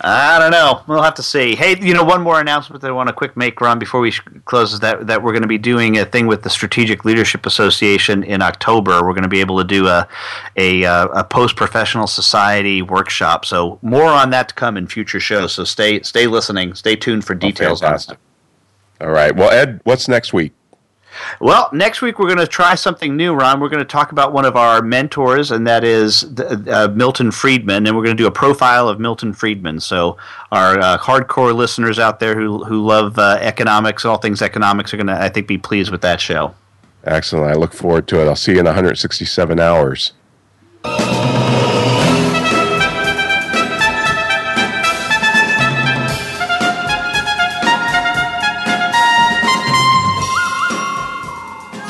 [0.01, 0.83] I don't know.
[0.87, 1.55] We'll have to see.
[1.55, 4.11] Hey, you know, one more announcement that I want to quick make, Ron, before we
[4.11, 7.05] sh- close is that that we're going to be doing a thing with the Strategic
[7.05, 9.05] Leadership Association in October.
[9.05, 10.09] We're going to be able to do a
[10.57, 13.45] a, uh, a post professional society workshop.
[13.45, 15.53] So more on that to come in future shows.
[15.53, 16.75] So stay stay listening.
[16.75, 18.19] Stay tuned for details on fantastic.
[19.01, 19.35] All right.
[19.35, 20.53] Well, Ed, what's next week?
[21.41, 23.61] Well, next week we're going to try something new, Ron.
[23.61, 27.87] We're going to talk about one of our mentors, and that is uh, Milton Friedman,
[27.87, 29.81] and we're going to do a profile of Milton Friedman.
[29.81, 30.17] So,
[30.51, 34.97] our uh, hardcore listeners out there who who love uh, economics, all things economics, are
[34.97, 36.55] going to, I think, be pleased with that show.
[37.05, 37.51] Excellent.
[37.51, 38.29] I look forward to it.
[38.29, 40.13] I'll see you in 167 hours.